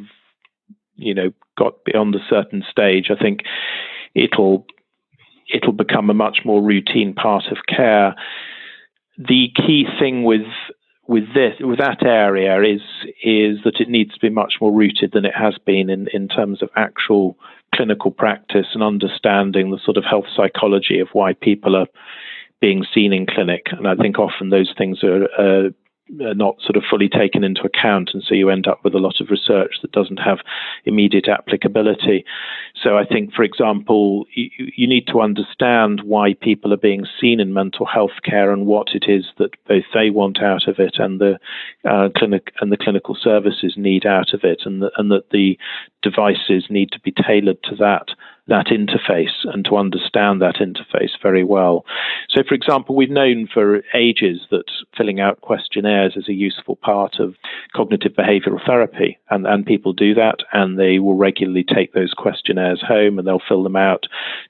you 1.01 1.15
know 1.15 1.33
got 1.59 1.85
beyond 1.85 2.15
a 2.15 2.25
certain 2.29 2.65
stage, 2.71 3.11
I 3.11 3.21
think 3.21 3.41
it'll 4.15 4.67
it'll 5.53 5.73
become 5.73 6.11
a 6.11 6.15
much 6.15 6.41
more 6.45 6.63
routine 6.63 7.15
part 7.15 7.45
of 7.51 7.59
care. 7.69 8.15
The 9.19 9.49
key 9.57 9.87
thing 9.99 10.25
with 10.25 10.47
with 11.07 11.35
this 11.35 11.55
with 11.61 11.79
that 11.79 12.05
area 12.05 12.63
is 12.63 12.81
is 13.23 13.59
that 13.65 13.81
it 13.81 13.89
needs 13.89 14.15
to 14.15 14.21
be 14.21 14.31
much 14.31 14.55
more 14.61 14.73
rooted 14.73 15.13
than 15.13 15.25
it 15.25 15.35
has 15.35 15.59
been 15.67 15.91
in, 15.91 16.09
in 16.15 16.29
terms 16.29 16.63
of 16.63 16.71
actual 16.77 17.37
clinical 17.75 18.11
practice 18.11 18.67
and 18.75 18.83
understanding 18.83 19.71
the 19.71 19.81
sort 19.85 19.97
of 19.97 20.05
health 20.05 20.27
psychology 20.35 20.99
of 21.01 21.09
why 21.13 21.33
people 21.33 21.77
are 21.77 21.87
being 22.61 22.85
seen 22.95 23.13
in 23.13 23.27
clinic. 23.27 23.67
And 23.73 23.89
I 23.89 23.95
think 23.95 24.19
often 24.19 24.51
those 24.51 24.73
things 24.77 25.03
are 25.03 25.25
uh, 25.39 25.71
not 26.13 26.61
sort 26.61 26.77
of 26.77 26.83
fully 26.89 27.09
taken 27.09 27.45
into 27.45 27.63
account, 27.63 28.11
and 28.13 28.23
so 28.23 28.35
you 28.35 28.51
end 28.51 28.67
up 28.67 28.83
with 28.85 28.95
a 28.95 28.99
lot 28.99 29.21
of 29.21 29.31
research 29.31 29.77
that 29.83 29.93
doesn't 29.93 30.19
have 30.19 30.39
immediate 30.85 31.29
applicability. 31.29 32.25
So 32.83 32.97
I 32.97 33.05
think, 33.05 33.33
for 33.33 33.43
example, 33.43 34.27
you, 34.35 34.51
you 34.77 34.89
need 34.89 35.07
to 35.09 35.21
understand 35.21 36.03
why 36.03 36.35
people 36.35 36.73
are 36.73 36.79
being 36.79 37.07
seen 37.21 37.41
in 37.41 37.53
mental 37.53 37.87
health 37.87 38.23
care 38.25 38.53
and 38.53 38.67
what 38.67 38.89
it 38.95 39.05
is 39.09 39.27
that 39.39 39.51
both 39.69 39.85
they 39.95 40.11
want 40.11 40.43
out 40.43 40.67
of 40.67 40.79
it 40.79 40.97
and 40.99 41.21
the 41.21 41.39
uh, 41.89 42.09
clinic 42.17 42.53
and 42.61 42.73
the 42.73 42.77
clinical 42.77 43.17
services 43.21 43.75
need 43.77 44.07
out 44.07 44.33
of 44.33 44.41
it, 44.45 44.63
and, 44.65 44.83
the, 44.83 44.91
and 44.97 45.11
that 45.11 45.31
the 45.31 45.59
devices 46.03 46.67
need 46.71 46.91
to 46.93 47.01
be 47.01 47.13
tailored 47.13 47.63
to 47.63 47.77
that 47.77 48.09
that 48.49 48.67
interface 48.67 49.45
and 49.45 49.65
to 49.65 49.77
understand 49.77 50.41
that 50.43 50.57
interface 50.57 51.11
very 51.23 51.45
well. 51.45 51.85
So, 52.29 52.43
for 52.47 52.55
example, 52.55 52.97
we've 52.97 53.11
known 53.11 53.49
for 53.53 53.83
ages 53.95 54.41
that 54.51 54.65
filling 54.97 55.21
out 55.21 55.41
questionnaires 55.41 56.15
is 56.17 56.29
a 56.29 56.35
useful 56.35 56.77
part 56.77 57.21
of 57.21 57.35
cognitive 57.75 58.13
behavioral 58.13 58.65
therapy, 58.65 59.19
and, 59.31 59.47
and 59.47 59.65
people 59.65 59.93
do 59.93 60.15
that, 60.15 60.39
and 60.53 60.79
they 60.79 60.99
will 60.99 61.17
regularly 61.17 61.65
take 61.65 61.93
those 61.93 62.13
questionnaires 62.13 62.83
home 62.87 63.19
and 63.19 63.27
they'll 63.27 63.43
fill 63.49 63.63
them 63.63 63.77
out 63.77 64.07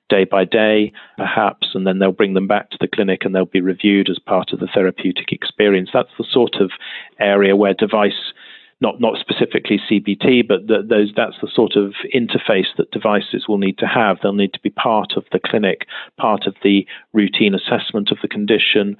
day 0.08 0.24
by 0.24 0.44
day, 0.44 0.92
perhaps, 1.16 1.68
and 1.74 1.86
then 1.86 1.98
they'll 1.98 2.12
bring 2.12 2.34
them 2.34 2.48
back 2.48 2.70
to 2.70 2.78
the 2.80 2.88
clinic 2.88 3.24
and 3.24 3.34
they'll 3.34 3.44
be 3.44 3.60
reviewed 3.60 4.10
as 4.10 4.18
part 4.18 4.52
of 4.52 4.60
the 4.60 4.68
therapeutic 4.72 5.32
experience. 5.32 5.90
That's 5.92 6.10
the 6.18 6.26
sort 6.30 6.56
of 6.56 6.70
area 7.18 7.56
where 7.56 7.74
device 7.74 8.32
not 8.80 9.00
not 9.00 9.18
specifically 9.18 9.80
CBT, 9.90 10.46
but 10.46 10.66
the, 10.66 10.82
those 10.86 11.12
that's 11.14 11.36
the 11.40 11.50
sort 11.52 11.76
of 11.76 11.94
interface 12.14 12.68
that 12.78 12.90
devices 12.90 13.46
will 13.48 13.58
need 13.58 13.78
to 13.78 13.86
have. 13.86 14.18
They'll 14.22 14.32
need 14.32 14.54
to 14.54 14.60
be 14.60 14.70
part 14.70 15.12
of 15.16 15.24
the 15.32 15.40
clinic, 15.44 15.86
part 16.18 16.46
of 16.46 16.54
the 16.62 16.86
routine 17.12 17.54
assessment 17.54 18.10
of 18.10 18.18
the 18.22 18.28
condition. 18.28 18.96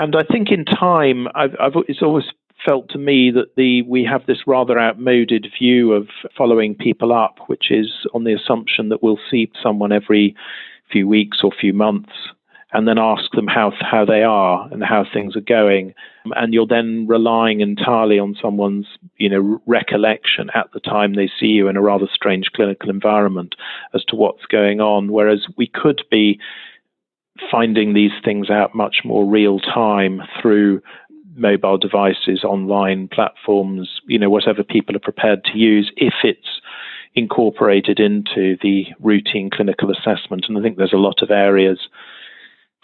And 0.00 0.16
I 0.16 0.22
think 0.22 0.50
in 0.50 0.64
time, 0.64 1.28
I've, 1.34 1.54
I've 1.60 1.72
it's 1.88 2.02
always 2.02 2.24
felt 2.64 2.88
to 2.90 2.98
me 2.98 3.30
that 3.32 3.54
the 3.56 3.82
we 3.82 4.04
have 4.04 4.24
this 4.26 4.46
rather 4.46 4.78
outmoded 4.78 5.48
view 5.58 5.92
of 5.92 6.08
following 6.36 6.74
people 6.74 7.12
up, 7.12 7.38
which 7.48 7.70
is 7.70 7.88
on 8.14 8.24
the 8.24 8.32
assumption 8.32 8.88
that 8.88 9.02
we'll 9.02 9.20
see 9.30 9.50
someone 9.62 9.92
every 9.92 10.34
few 10.90 11.06
weeks 11.08 11.38
or 11.42 11.50
few 11.50 11.72
months 11.72 12.12
and 12.72 12.88
then 12.88 12.98
ask 12.98 13.30
them 13.32 13.46
how 13.46 13.72
how 13.80 14.04
they 14.04 14.22
are 14.22 14.68
and 14.72 14.82
how 14.82 15.04
things 15.04 15.36
are 15.36 15.40
going. 15.40 15.94
And 16.36 16.54
you're 16.54 16.66
then 16.66 17.06
relying 17.06 17.60
entirely 17.60 18.18
on 18.18 18.36
someone's 18.40 18.86
you 19.16 19.28
know 19.28 19.60
recollection 19.66 20.50
at 20.54 20.72
the 20.72 20.80
time 20.80 21.14
they 21.14 21.30
see 21.38 21.46
you 21.46 21.68
in 21.68 21.76
a 21.76 21.82
rather 21.82 22.08
strange 22.12 22.50
clinical 22.54 22.90
environment 22.90 23.54
as 23.94 24.04
to 24.04 24.16
what's 24.16 24.46
going 24.46 24.80
on. 24.80 25.12
Whereas 25.12 25.46
we 25.56 25.66
could 25.66 26.02
be 26.10 26.40
finding 27.50 27.94
these 27.94 28.12
things 28.24 28.50
out 28.50 28.74
much 28.74 28.98
more 29.04 29.26
real 29.26 29.58
time 29.58 30.22
through 30.40 30.82
mobile 31.34 31.78
devices 31.78 32.44
online 32.44 33.08
platforms 33.08 34.02
you 34.06 34.18
know 34.18 34.28
whatever 34.28 34.62
people 34.62 34.94
are 34.94 35.00
prepared 35.00 35.42
to 35.42 35.56
use 35.56 35.90
if 35.96 36.12
it's 36.22 36.60
incorporated 37.14 37.98
into 37.98 38.56
the 38.62 38.84
routine 39.00 39.50
clinical 39.50 39.90
assessment. 39.90 40.44
And 40.48 40.58
i 40.58 40.62
think 40.62 40.76
there's 40.76 40.92
a 40.92 40.96
lot 40.96 41.22
of 41.22 41.30
areas 41.30 41.78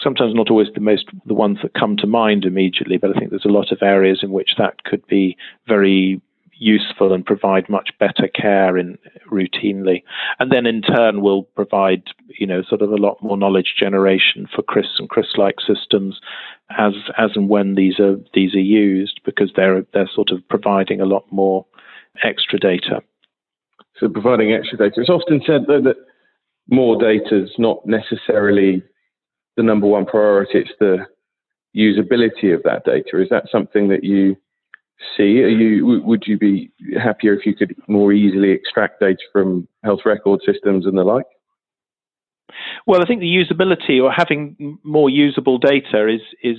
sometimes 0.01 0.35
not 0.35 0.51
always 0.51 0.69
the 0.75 0.81
most 0.81 1.07
the 1.27 1.35
ones 1.35 1.59
that 1.63 1.75
come 1.75 1.97
to 1.99 2.07
mind 2.07 2.45
immediately, 2.45 2.99
but 2.99 3.15
I 3.15 3.19
think 3.19 3.31
there's 3.31 3.45
a 3.45 3.49
lot 3.49 3.73
of 3.73 3.79
areas 3.83 4.21
in 4.23 4.31
which 4.31 4.53
that 4.59 4.85
could 4.85 5.07
be 5.07 5.37
very 5.67 6.21
useful 6.61 7.13
and 7.13 7.25
provide 7.25 7.69
much 7.69 7.91
better 8.01 8.29
care 8.29 8.77
in 8.77 8.99
routinely. 9.31 10.03
And 10.41 10.51
then 10.51 10.67
in 10.67 10.83
turn 10.83 11.21
will 11.21 11.45
provide 11.45 12.03
you 12.39 12.47
know 12.47 12.63
sort 12.63 12.83
of 12.83 12.91
a 12.93 12.97
lot 12.97 13.23
more 13.23 13.37
knowledge 13.37 13.75
generation 13.79 14.47
for 14.55 14.63
CRIS 14.63 14.99
and 14.99 15.09
CRIS 15.09 15.35
like 15.37 15.57
systems 15.61 16.21
as 16.77 16.95
as 17.17 17.31
and 17.35 17.49
when 17.49 17.75
these 17.75 17.99
are 17.99 18.17
these 18.35 18.55
are 18.55 18.61
used 18.61 19.21
because 19.25 19.53
they're 19.57 19.85
they're 19.93 20.11
sort 20.13 20.31
of 20.31 20.47
providing 20.49 21.01
a 21.01 21.07
lot 21.07 21.25
more 21.31 21.65
extra 22.23 22.59
data. 22.59 23.03
So 23.99 24.09
providing 24.09 24.53
extra 24.53 24.79
data. 24.79 25.01
It's 25.01 25.11
often 25.11 25.41
said 25.47 25.63
though 25.67 25.83
that 25.83 25.97
more 26.71 27.01
data 27.01 27.45
is 27.45 27.51
not 27.59 27.87
necessarily 27.87 28.83
the 29.59 29.63
number 29.65 29.89
one 29.89 30.07
priority. 30.07 30.61
It's 30.61 30.71
the 30.79 31.05
usability 31.77 32.55
of 32.55 32.63
that 32.63 32.85
data. 32.87 33.21
Is 33.21 33.29
that 33.29 33.51
something 33.53 33.89
that 33.89 34.05
you 34.05 34.37
see? 35.17 35.43
Are 35.43 35.49
you 35.49 36.01
would 36.05 36.25
you 36.27 36.39
be 36.39 36.71
happier 36.97 37.35
if 37.35 37.45
you 37.45 37.55
could 37.55 37.75
more 37.89 38.13
easily 38.13 38.53
extract 38.53 39.01
data 39.01 39.19
from 39.33 39.69
health 39.85 40.01
record 40.07 40.41
systems 40.47 40.87
and 40.87 40.97
the 40.97 41.03
like? 41.03 41.27
Well, 42.87 43.03
I 43.03 43.07
think 43.07 43.21
the 43.21 43.27
usability 43.27 44.03
or 44.03 44.11
having 44.11 44.79
more 44.85 45.11
usable 45.11 45.59
data 45.59 46.09
is 46.09 46.23
is 46.43 46.57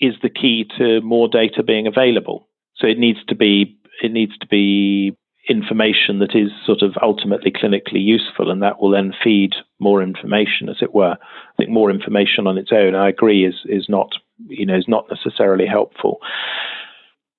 is 0.00 0.14
the 0.22 0.30
key 0.30 0.64
to 0.78 1.00
more 1.00 1.28
data 1.28 1.64
being 1.64 1.88
available. 1.88 2.48
So 2.76 2.86
it 2.86 2.98
needs 2.98 3.18
to 3.26 3.34
be 3.34 3.76
it 4.00 4.12
needs 4.12 4.38
to 4.38 4.46
be 4.46 5.16
information 5.48 6.18
that 6.18 6.34
is 6.34 6.50
sort 6.66 6.82
of 6.82 6.94
ultimately 7.02 7.50
clinically 7.50 8.02
useful, 8.02 8.50
and 8.50 8.62
that 8.62 8.80
will 8.80 8.90
then 8.90 9.12
feed 9.22 9.52
more 9.78 10.02
information, 10.02 10.68
as 10.68 10.76
it 10.82 10.94
were. 10.94 11.16
I 11.20 11.56
think 11.56 11.70
more 11.70 11.90
information 11.90 12.46
on 12.46 12.58
its 12.58 12.70
own, 12.72 12.94
I 12.94 13.08
agree, 13.08 13.46
is 13.46 13.54
is 13.64 13.86
not 13.88 14.12
you 14.46 14.66
know 14.66 14.76
is 14.76 14.88
not 14.88 15.06
necessarily 15.10 15.66
helpful. 15.66 16.18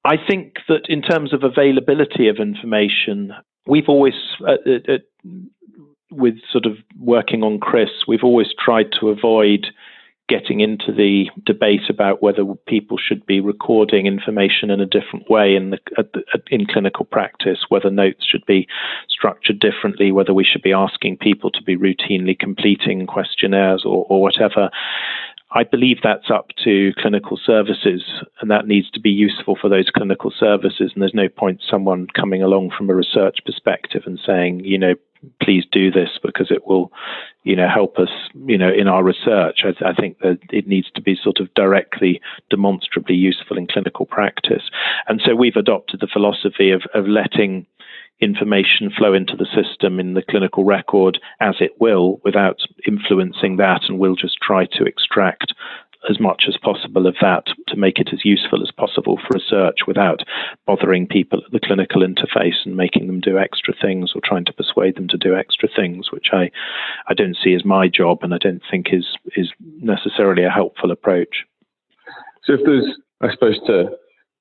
I 0.06 0.16
think 0.18 0.56
that 0.68 0.88
in 0.88 1.02
terms 1.02 1.34
of 1.34 1.44
availability 1.44 2.30
of 2.30 2.38
information, 2.38 3.34
we've 3.68 3.90
always 3.90 4.14
uh, 4.42 4.58
uh, 4.66 4.94
uh 4.94 4.98
with 6.12 6.36
sort 6.52 6.66
of 6.66 6.78
working 7.00 7.44
on 7.44 7.60
CRIS, 7.60 7.90
we've 8.08 8.24
always 8.24 8.48
tried 8.58 8.88
to 9.00 9.10
avoid 9.10 9.68
getting 10.30 10.60
into 10.62 10.94
the 10.94 11.30
debate 11.46 11.90
about 11.90 12.22
whether 12.22 12.46
people 12.68 12.98
should 12.98 13.26
be 13.26 13.40
recording 13.40 14.06
information 14.06 14.70
in 14.70 14.80
a 14.80 14.86
different 14.86 15.30
way 15.30 15.56
in 15.56 15.72
the, 15.72 15.80
in 16.52 16.66
clinical 16.68 17.06
practice, 17.06 17.66
whether 17.70 17.90
notes 17.90 18.26
should 18.26 18.46
be 18.46 18.68
structured 19.10 19.60
differently, 19.60 20.12
whether 20.12 20.34
we 20.34 20.46
should 20.46 20.62
be 20.62 20.72
asking 20.72 21.18
people 21.18 21.50
to 21.52 21.64
be 21.64 21.76
routinely 21.76 22.38
completing 22.38 23.08
questionnaires 23.08 23.84
or, 23.84 24.06
or 24.08 24.22
whatever. 24.22 24.70
I 25.52 25.64
believe 25.64 25.98
that's 26.04 26.30
up 26.30 26.50
to 26.64 26.94
clinical 27.00 27.40
services, 27.44 28.04
and 28.40 28.52
that 28.52 28.68
needs 28.68 28.90
to 28.92 29.00
be 29.00 29.10
useful 29.10 29.58
for 29.60 29.68
those 29.68 29.90
clinical 29.90 30.32
services. 30.32 30.92
And 30.94 31.02
there's 31.02 31.14
no 31.14 31.28
point 31.28 31.62
someone 31.68 32.08
coming 32.16 32.44
along 32.44 32.72
from 32.78 32.90
a 32.90 32.96
research 32.96 33.40
perspective 33.46 34.04
and 34.06 34.20
saying, 34.24 34.64
you 34.64 34.78
know, 34.78 34.94
please 35.42 35.66
do 35.72 35.92
this 35.92 36.20
because 36.22 36.52
it 36.52 36.68
will, 36.68 36.92
you 37.44 37.56
know, 37.56 37.68
help 37.68 37.98
us, 37.98 38.10
you 38.46 38.58
know, 38.58 38.72
in 38.72 38.88
our 38.88 39.04
research. 39.04 39.64
I, 39.64 39.90
I, 39.90 39.94
think 39.94 40.20
that 40.20 40.40
it 40.52 40.68
needs 40.68 40.90
to 40.96 41.02
be 41.02 41.18
sort 41.22 41.40
of 41.40 41.54
directly, 41.56 42.22
demonstrably 42.50 43.16
useful 43.16 43.58
in 43.58 43.68
clinical 43.68 44.06
practice. 44.06 44.70
And 45.08 45.20
so 45.26 45.36
we've 45.36 45.56
adopted 45.56 46.00
the 46.00 46.08
philosophy 46.08 46.72
of, 46.72 46.84
of 46.94 47.08
letting 47.08 47.66
information 48.22 48.92
flow 48.96 49.14
into 49.14 49.36
the 49.36 49.46
system 49.46 50.00
in 50.00 50.14
the 50.14 50.22
clinical 50.22 50.64
record 50.64 51.20
as 51.40 51.56
it 51.60 51.72
will 51.80 52.20
without 52.24 52.60
influencing 52.88 53.58
that. 53.58 53.84
And 53.88 54.00
we'll 54.00 54.16
just 54.16 54.38
try 54.42 54.66
to 54.66 54.84
extract 54.86 55.54
as 56.10 56.20
much 56.20 56.46
as 56.48 56.56
possible 56.58 57.08
of 57.08 57.16
that 57.22 57.44
to 57.68 57.76
make 57.76 58.00
it 58.00 58.10
as 58.14 58.24
useful 58.24 58.62
as 58.62 58.72
possible 58.72 59.18
for 59.18 59.38
research 59.38 59.80
without 59.86 60.22
bothering 60.66 61.06
people 61.06 61.42
at 61.46 61.52
the 61.52 61.60
clinical 61.60 62.02
interface 62.02 62.66
and 62.66 62.78
making 62.78 63.08
them 63.08 63.20
do 63.20 63.38
extra 63.38 63.74
things 63.82 64.14
or 64.16 64.22
trying 64.24 64.46
to 64.46 64.54
persuade 64.54 64.96
them 64.96 65.08
to 65.10 65.18
do 65.18 65.36
extra 65.36 65.68
things, 65.76 66.12
which 66.12 66.28
I, 66.32 66.52
I 67.10 67.14
don't 67.14 67.36
see 67.44 67.54
as 67.54 67.66
my 67.66 67.90
job 67.90 68.20
and 68.22 68.34
I 68.34 68.38
don't 68.38 68.62
think 68.72 68.88
is 68.94 69.08
is 69.36 69.52
necessarily 69.82 70.46
a 70.46 70.50
helpful 70.50 70.92
approach. 70.92 71.46
So 72.46 72.54
if 72.54 72.62
there's 72.64 72.96
I 73.22 73.32
suppose 73.34 73.60
to 73.68 73.90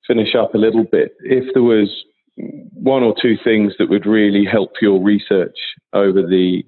finish 0.07 0.35
up 0.35 0.55
a 0.55 0.57
little 0.57 0.85
bit, 0.85 1.15
if 1.19 1.53
there 1.53 1.63
was 1.63 1.89
one 2.73 3.03
or 3.03 3.13
two 3.21 3.35
things 3.43 3.73
that 3.77 3.89
would 3.89 4.05
really 4.05 4.45
help 4.45 4.73
your 4.81 5.01
research 5.03 5.57
over 5.93 6.21
the 6.21 6.63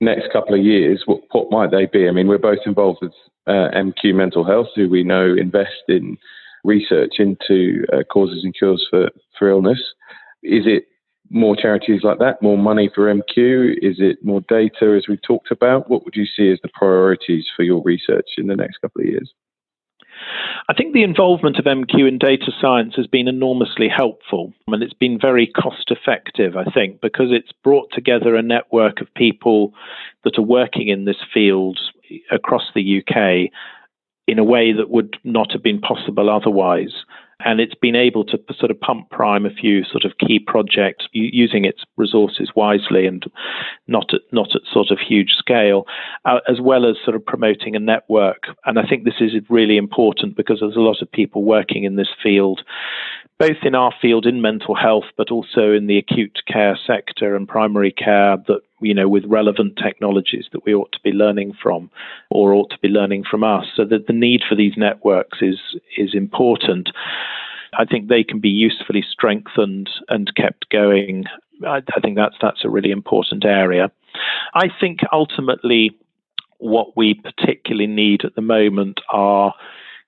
next 0.00 0.32
couple 0.32 0.54
of 0.54 0.64
years, 0.64 1.02
what, 1.06 1.20
what 1.32 1.50
might 1.50 1.70
they 1.70 1.86
be? 1.86 2.08
I 2.08 2.12
mean, 2.12 2.28
we're 2.28 2.38
both 2.38 2.60
involved 2.66 3.00
with 3.02 3.12
uh, 3.46 3.68
MQ 3.74 4.14
Mental 4.14 4.44
Health, 4.44 4.68
who 4.74 4.88
we 4.88 5.02
know 5.02 5.34
invest 5.36 5.82
in 5.88 6.16
research 6.64 7.14
into 7.18 7.84
uh, 7.92 8.04
causes 8.04 8.44
and 8.44 8.54
cures 8.56 8.86
for, 8.90 9.08
for 9.38 9.48
illness. 9.48 9.80
Is 10.42 10.64
it 10.66 10.84
more 11.30 11.56
charities 11.56 12.02
like 12.04 12.18
that, 12.18 12.40
more 12.40 12.58
money 12.58 12.90
for 12.94 13.12
MQ? 13.12 13.74
Is 13.82 13.96
it 13.98 14.18
more 14.24 14.40
data, 14.48 14.94
as 14.96 15.06
we 15.08 15.16
talked 15.16 15.50
about? 15.50 15.90
What 15.90 16.04
would 16.04 16.14
you 16.16 16.26
see 16.26 16.50
as 16.50 16.58
the 16.62 16.70
priorities 16.72 17.46
for 17.56 17.64
your 17.64 17.82
research 17.82 18.28
in 18.38 18.46
the 18.46 18.56
next 18.56 18.78
couple 18.78 19.02
of 19.02 19.08
years? 19.08 19.32
I 20.68 20.74
think 20.74 20.92
the 20.92 21.02
involvement 21.02 21.58
of 21.58 21.64
MQ 21.64 22.06
in 22.06 22.18
data 22.18 22.52
science 22.60 22.94
has 22.96 23.06
been 23.06 23.28
enormously 23.28 23.88
helpful 23.88 24.52
and 24.66 24.82
it's 24.82 24.92
been 24.92 25.18
very 25.18 25.46
cost 25.46 25.90
effective, 25.90 26.56
I 26.56 26.64
think, 26.64 27.00
because 27.00 27.28
it's 27.30 27.52
brought 27.64 27.90
together 27.92 28.36
a 28.36 28.42
network 28.42 29.00
of 29.00 29.12
people 29.14 29.74
that 30.24 30.38
are 30.38 30.42
working 30.42 30.88
in 30.88 31.04
this 31.04 31.16
field 31.32 31.78
across 32.30 32.64
the 32.74 33.02
UK 33.02 33.50
in 34.26 34.38
a 34.38 34.44
way 34.44 34.72
that 34.72 34.90
would 34.90 35.16
not 35.24 35.52
have 35.52 35.62
been 35.62 35.80
possible 35.80 36.28
otherwise 36.28 36.92
and 37.44 37.60
it's 37.60 37.74
been 37.74 37.94
able 37.94 38.24
to 38.24 38.38
sort 38.58 38.70
of 38.70 38.80
pump 38.80 39.10
prime 39.10 39.46
a 39.46 39.50
few 39.50 39.84
sort 39.84 40.04
of 40.04 40.18
key 40.18 40.38
projects 40.38 41.06
using 41.12 41.64
its 41.64 41.82
resources 41.96 42.50
wisely 42.56 43.06
and 43.06 43.24
not 43.86 44.12
at 44.12 44.22
not 44.32 44.54
at 44.56 44.62
sort 44.70 44.90
of 44.90 44.98
huge 44.98 45.32
scale, 45.38 45.86
uh, 46.24 46.40
as 46.48 46.60
well 46.60 46.84
as 46.84 46.96
sort 47.04 47.14
of 47.14 47.24
promoting 47.24 47.76
a 47.76 47.78
network. 47.78 48.44
And 48.64 48.78
I 48.78 48.86
think 48.86 49.04
this 49.04 49.20
is 49.20 49.32
really 49.48 49.76
important 49.76 50.36
because 50.36 50.58
there's 50.60 50.76
a 50.76 50.80
lot 50.80 51.00
of 51.00 51.10
people 51.12 51.44
working 51.44 51.84
in 51.84 51.96
this 51.96 52.10
field, 52.22 52.62
both 53.38 53.58
in 53.62 53.74
our 53.74 53.92
field 54.00 54.26
in 54.26 54.40
mental 54.40 54.74
health, 54.74 55.04
but 55.16 55.30
also 55.30 55.72
in 55.72 55.86
the 55.86 55.98
acute 55.98 56.40
care 56.46 56.78
sector 56.86 57.36
and 57.36 57.48
primary 57.48 57.92
care 57.92 58.36
that 58.48 58.60
you 58.80 58.94
know, 58.94 59.08
with 59.08 59.24
relevant 59.26 59.78
technologies 59.82 60.46
that 60.52 60.64
we 60.64 60.74
ought 60.74 60.92
to 60.92 61.00
be 61.02 61.10
learning 61.10 61.52
from 61.60 61.90
or 62.30 62.54
ought 62.54 62.70
to 62.70 62.78
be 62.80 62.88
learning 62.88 63.24
from 63.28 63.42
us. 63.42 63.66
So 63.74 63.84
that 63.86 64.06
the 64.06 64.12
need 64.12 64.42
for 64.48 64.54
these 64.54 64.74
networks 64.76 65.38
is 65.42 65.58
is 65.96 66.14
important. 66.14 66.90
I 67.78 67.84
think 67.84 68.08
they 68.08 68.24
can 68.24 68.40
be 68.40 68.48
usefully 68.48 69.04
strengthened 69.08 69.90
and 70.08 70.34
kept 70.34 70.70
going. 70.70 71.24
I, 71.66 71.82
I 71.94 72.00
think 72.00 72.16
that's 72.16 72.36
that's 72.40 72.64
a 72.64 72.70
really 72.70 72.90
important 72.90 73.44
area. 73.44 73.90
I 74.54 74.68
think 74.80 75.00
ultimately 75.12 75.96
what 76.58 76.96
we 76.96 77.14
particularly 77.14 77.86
need 77.86 78.24
at 78.24 78.34
the 78.34 78.42
moment 78.42 79.00
are 79.10 79.54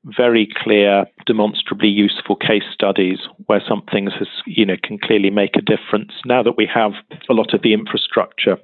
very 0.05 0.49
clear, 0.63 1.05
demonstrably 1.27 1.89
useful 1.89 2.37
case 2.37 2.65
studies 2.73 3.19
where 3.47 3.63
something 3.67 4.07
has, 4.07 4.29
you 4.47 4.65
know, 4.65 4.77
can 4.83 4.99
clearly 4.99 5.31
make 5.31 5.57
a 5.57 5.61
difference. 5.61 6.13
Now 6.25 6.43
that 6.43 6.57
we 6.57 6.69
have 6.73 6.93
a 7.29 7.35
lot 7.35 7.53
of 7.53 7.63
the 7.63 7.75
infrastructure 7.75 8.57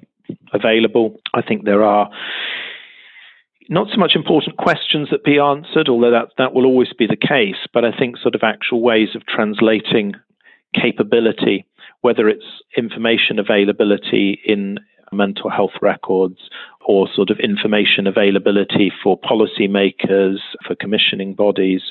available, 0.53 1.19
I 1.33 1.41
think 1.41 1.65
there 1.65 1.83
are 1.83 2.09
not 3.69 3.87
so 3.91 3.97
much 3.97 4.15
important 4.15 4.57
questions 4.57 5.09
that 5.11 5.23
be 5.23 5.39
answered, 5.39 5.89
although 5.89 6.11
that 6.11 6.29
that 6.37 6.53
will 6.53 6.65
always 6.65 6.93
be 6.97 7.05
the 7.05 7.17
case. 7.17 7.67
But 7.73 7.85
I 7.85 7.91
think 7.97 8.17
sort 8.17 8.35
of 8.35 8.41
actual 8.43 8.81
ways 8.81 9.09
of 9.15 9.25
translating 9.25 10.13
capability, 10.73 11.65
whether 12.01 12.27
it's 12.29 12.45
information 12.77 13.39
availability 13.39 14.39
in 14.45 14.79
mental 15.11 15.49
health 15.49 15.73
records 15.81 16.49
or 16.87 17.07
sort 17.13 17.29
of 17.29 17.39
information 17.39 18.07
availability 18.07 18.91
for 19.03 19.19
policymakers, 19.19 20.37
for 20.65 20.73
commissioning 20.75 21.33
bodies 21.33 21.81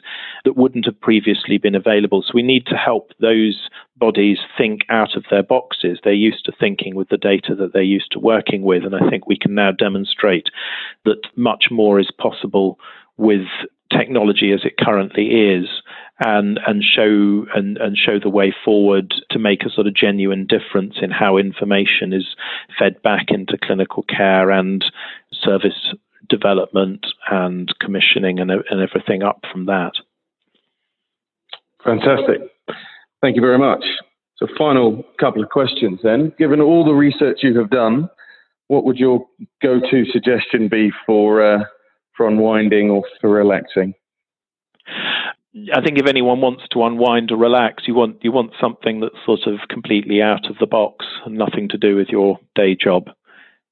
that 0.45 0.57
wouldn't 0.57 0.87
have 0.87 0.99
previously 1.01 1.59
been 1.59 1.75
available. 1.75 2.23
So 2.23 2.33
we 2.35 2.43
need 2.43 2.67
to 2.67 2.77
help 2.77 3.13
those 3.21 3.69
bodies 3.99 4.39
think 4.57 4.83
out 4.89 5.15
of 5.15 5.25
their 5.31 5.43
boxes. 5.43 5.99
They're 6.03 6.15
used 6.15 6.47
to 6.47 6.53
thinking 6.59 6.95
with 6.95 7.11
the 7.11 7.19
data 7.19 7.55
that 7.57 7.75
they're 7.75 7.83
used 7.83 8.11
to 8.13 8.19
working 8.19 8.63
with. 8.63 8.85
And 8.85 8.97
I 8.97 9.11
think 9.11 9.27
we 9.27 9.39
can 9.39 9.55
now 9.55 9.71
demonstrate 9.71 10.49
that 11.05 11.23
much 11.37 11.67
more 11.71 12.01
is 12.01 12.11
possible 12.19 12.79
with 13.19 13.47
technology 13.91 14.53
as 14.53 14.65
it 14.65 14.79
currently 14.79 15.27
is 15.27 15.67
and 16.21 16.59
and 16.67 16.83
show 16.83 17.47
and, 17.55 17.77
and 17.77 17.97
show 17.97 18.19
the 18.19 18.31
way 18.31 18.55
forward 18.65 19.13
to 19.31 19.39
make 19.39 19.63
a 19.65 19.71
sort 19.71 19.87
of 19.87 19.95
genuine 19.95 20.47
difference 20.47 20.95
in 21.03 21.11
how 21.11 21.37
information 21.37 22.13
is 22.13 22.37
fed 22.79 23.03
back 23.03 23.27
into 23.29 23.59
clinical 23.63 24.03
care 24.05 24.51
and 24.51 24.85
service 25.33 25.95
development 26.29 27.07
and 27.31 27.73
commissioning 27.81 28.41
and, 28.41 28.51
and 28.51 28.81
everything 28.81 29.23
up 29.23 29.45
from 29.53 29.67
that. 29.67 29.93
Fantastic. 31.85 32.41
Thank 33.21 33.37
you 33.37 33.43
very 33.43 33.59
much. 33.59 33.85
So, 34.39 34.47
final 34.59 35.05
couple 35.19 35.43
of 35.43 35.49
questions 35.51 36.01
then. 36.03 36.33
Given 36.39 36.61
all 36.61 36.85
the 36.85 36.93
research 36.93 37.39
you 37.43 37.59
have 37.59 37.71
done, 37.71 38.11
what 38.69 38.85
would 38.85 38.99
your 38.99 39.27
go-to 39.63 40.05
suggestion 40.13 40.69
be 40.69 40.91
for 41.07 41.43
uh, 41.43 41.65
for 42.17 42.29
unwinding 42.29 42.91
or 42.91 43.03
for 43.21 43.31
relaxing? 43.31 43.95
I 45.75 45.81
think 45.81 45.99
if 45.99 46.07
anyone 46.07 46.41
wants 46.41 46.65
to 46.73 46.85
unwind 46.85 47.33
or 47.33 47.37
relax, 47.37 47.85
you 47.87 47.95
want 47.95 48.19
you 48.23 48.31
want 48.31 48.53
something 48.61 49.01
that's 49.01 49.15
sort 49.25 49.47
of 49.47 49.61
completely 49.69 50.21
out 50.21 50.51
of 50.51 50.57
the 50.59 50.67
box 50.67 51.07
and 51.25 51.37
nothing 51.37 51.69
to 51.71 51.79
do 51.79 51.97
with 51.97 52.09
your 52.09 52.39
day 52.55 52.75
job. 52.75 53.09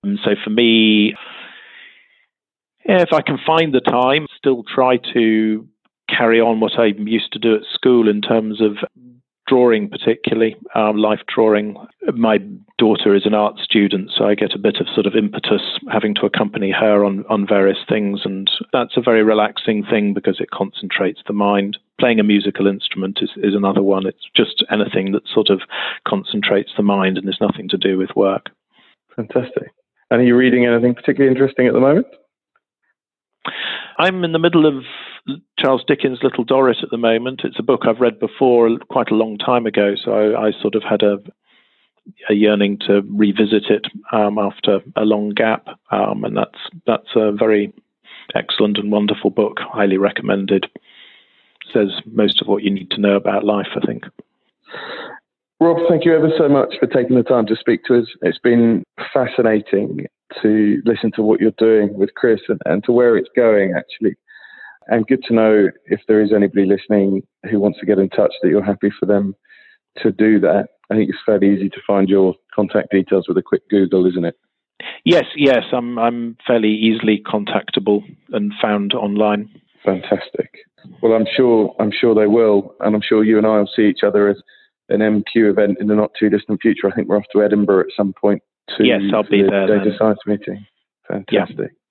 And 0.03 0.19
so 0.25 0.31
for 0.43 0.51
me, 0.51 1.15
yeah, 2.87 3.03
if 3.03 3.13
I 3.13 3.21
can 3.21 3.39
find 3.47 3.75
the 3.75 3.81
time, 3.81 4.27
still 4.39 4.63
try 4.63 4.99
to 5.13 5.67
carry 6.09 6.41
on 6.41 6.61
what 6.61 6.79
I 6.79 6.87
used 6.87 7.33
to 7.33 7.39
do 7.39 7.55
at 7.55 7.63
school 7.73 8.09
in 8.09 8.21
terms 8.23 8.61
of 8.61 8.77
drawing, 9.47 9.89
particularly 9.89 10.57
um, 10.75 10.97
life 10.97 11.21
drawing. 11.33 11.77
My 12.15 12.39
daughter 12.79 13.15
is 13.15 13.27
an 13.27 13.35
art 13.35 13.59
student, 13.59 14.11
so 14.17 14.27
I 14.27 14.35
get 14.35 14.55
a 14.55 14.59
bit 14.59 14.77
of 14.81 14.87
sort 14.95 15.07
of 15.07 15.15
impetus 15.15 15.63
having 15.93 16.15
to 16.17 16.27
accompany 16.27 16.71
her 16.71 17.05
on, 17.05 17.25
on 17.29 17.47
various 17.47 17.79
things, 17.89 18.21
and 18.25 18.51
that's 18.73 18.97
a 18.97 19.03
very 19.03 19.23
relaxing 19.23 19.85
thing 19.85 20.15
because 20.15 20.41
it 20.41 20.51
concentrates 20.51 21.21
the 21.27 21.33
mind. 21.33 21.79
Playing 22.01 22.21
a 22.21 22.25
musical 22.25 22.67
instrument 22.67 23.19
is, 23.23 23.31
is 23.37 23.55
another 23.55 23.83
one. 23.83 24.07
It's 24.07 24.29
just 24.35 24.65
anything 24.71 25.13
that 25.13 25.29
sort 25.33 25.51
of 25.51 25.61
concentrates 26.07 26.73
the 26.77 26.83
mind 26.83 27.19
and 27.19 27.27
has 27.27 27.41
nothing 27.41 27.69
to 27.69 27.77
do 27.77 27.99
with 27.99 28.11
work. 28.17 28.51
Fantastic. 29.15 29.71
And 30.11 30.21
are 30.21 30.25
you 30.25 30.37
reading 30.37 30.67
anything 30.67 30.95
particularly 30.95 31.35
interesting 31.35 31.67
at 31.67 31.73
the 31.73 31.81
moment? 31.81 32.07
I'm 33.99 34.25
in 34.25 34.33
the 34.33 34.39
middle 34.39 34.67
of 34.67 34.85
Charles 35.59 35.85
Dickens' 35.87 36.21
Little 36.23 36.45
Dorrit 36.45 36.83
at 36.83 36.91
the 36.91 36.99
moment. 36.99 37.43
It's 37.45 37.59
a 37.59 37.63
book 37.63 37.83
I've 37.87 38.01
read 38.01 38.19
before 38.19 38.69
quite 38.91 39.11
a 39.11 39.15
long 39.15 39.39
time 39.39 39.67
ago, 39.67 39.95
so 40.03 40.13
I, 40.13 40.49
I 40.49 40.53
sort 40.61 40.75
of 40.75 40.83
had 40.83 41.03
a, 41.03 41.19
a 42.29 42.35
yearning 42.35 42.79
to 42.87 43.03
revisit 43.09 43.65
it 43.71 43.87
um, 44.13 44.39
after 44.39 44.81
a 44.97 45.05
long 45.05 45.31
gap, 45.31 45.67
um, 45.91 46.25
and 46.25 46.37
that's 46.37 46.59
that's 46.87 47.09
a 47.17 47.33
very 47.33 47.73
excellent 48.35 48.79
and 48.79 48.93
wonderful 48.93 49.31
book. 49.31 49.59
Highly 49.61 49.97
recommended. 49.97 50.67
Says 51.73 51.89
most 52.05 52.43
of 52.43 52.47
what 52.47 52.63
you 52.63 52.71
need 52.71 52.91
to 52.91 53.01
know 53.01 53.17
about 53.17 53.45
life, 53.45 53.69
I 53.75 53.87
think. 53.87 54.05
Rob, 55.61 55.79
thank 55.89 56.05
you 56.05 56.15
ever 56.15 56.31
so 56.37 56.49
much 56.49 56.75
for 56.79 56.87
taking 56.87 57.17
the 57.17 57.23
time 57.23 57.47
to 57.47 57.57
speak 57.57 57.85
to 57.85 57.99
us. 58.01 58.07
It's 58.21 58.39
been 58.39 58.83
fascinating 59.15 60.07
to 60.43 60.83
listen 60.85 61.11
to 61.13 61.23
what 61.23 61.41
you're 61.41 61.53
doing 61.53 61.95
with 61.95 62.15
CRIS 62.15 62.41
and, 62.49 62.61
and 62.67 62.85
to 62.85 62.93
where 62.93 63.17
it's 63.17 63.31
going, 63.35 63.73
actually. 63.75 64.15
And 64.89 65.07
good 65.07 65.23
to 65.25 65.35
know 65.35 65.69
if 65.87 66.01
there 66.09 66.21
is 66.21 66.33
anybody 66.33 66.67
listening 66.67 67.23
who 67.51 67.59
wants 67.59 67.81
to 67.81 67.87
get 67.87 67.99
in 67.99 68.11
touch 68.11 68.33
that 68.43 68.49
you're 68.49 68.63
happy 68.63 68.91
for 68.99 69.07
them 69.07 69.35
to 70.03 70.11
do 70.11 70.41
that. 70.41 70.69
I 70.91 70.95
think 70.95 71.09
it's 71.09 71.19
fairly 71.25 71.55
easy 71.55 71.69
to 71.71 71.81
find 71.87 72.09
your 72.09 72.35
contact 72.55 72.91
details 72.91 73.27
with 73.27 73.39
a 73.39 73.43
quick 73.43 73.69
Google, 73.71 74.07
isn't 74.07 74.25
it? 74.25 74.37
Yes, 75.05 75.25
yes, 75.37 75.65
I'm 75.73 75.99
I'm 75.99 76.37
fairly 76.47 76.71
easily 76.71 77.23
contactable 77.25 78.03
and 78.33 78.53
found 78.61 78.93
online. 78.93 79.49
Fantastic. 79.85 80.51
Well, 81.03 81.13
I'm 81.13 81.27
sure 81.37 81.75
I'm 81.79 81.93
sure 81.93 82.15
they 82.15 82.27
will, 82.27 82.75
and 82.81 82.95
I'm 82.95 83.03
sure 83.03 83.25
you 83.25 83.39
and 83.39 83.47
I 83.47 83.59
will 83.59 83.71
see 83.75 83.83
each 83.83 84.03
other 84.05 84.29
at 84.29 84.37
an 84.89 85.01
MQ 85.01 85.51
event 85.51 85.79
in 85.81 85.87
the 85.87 85.95
not 85.95 86.11
too 86.19 86.29
distant 86.29 86.61
future. 86.61 86.89
I 86.89 86.95
think 86.95 87.09
we're 87.09 87.17
off 87.17 87.25
to 87.33 87.43
Edinburgh 87.43 87.81
at 87.81 87.97
some 87.97 88.13
point 88.21 88.43
to 88.77 88.85
yes, 88.85 89.01
I'll 89.13 89.23
be 89.23 89.43
the 89.43 89.51
there. 89.51 89.67
Data 89.67 89.91
then. 89.91 89.99
science 89.99 90.19
meeting. 90.27 90.67
Fantastic. 91.09 91.59
Yeah. 91.59 91.84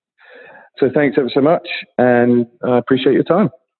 So 0.80 0.90
thanks 0.94 1.18
ever 1.18 1.30
so 1.34 1.42
much, 1.42 1.68
and 1.98 2.48
I 2.64 2.78
appreciate 2.78 3.14
your 3.14 3.24
time. 3.24 3.50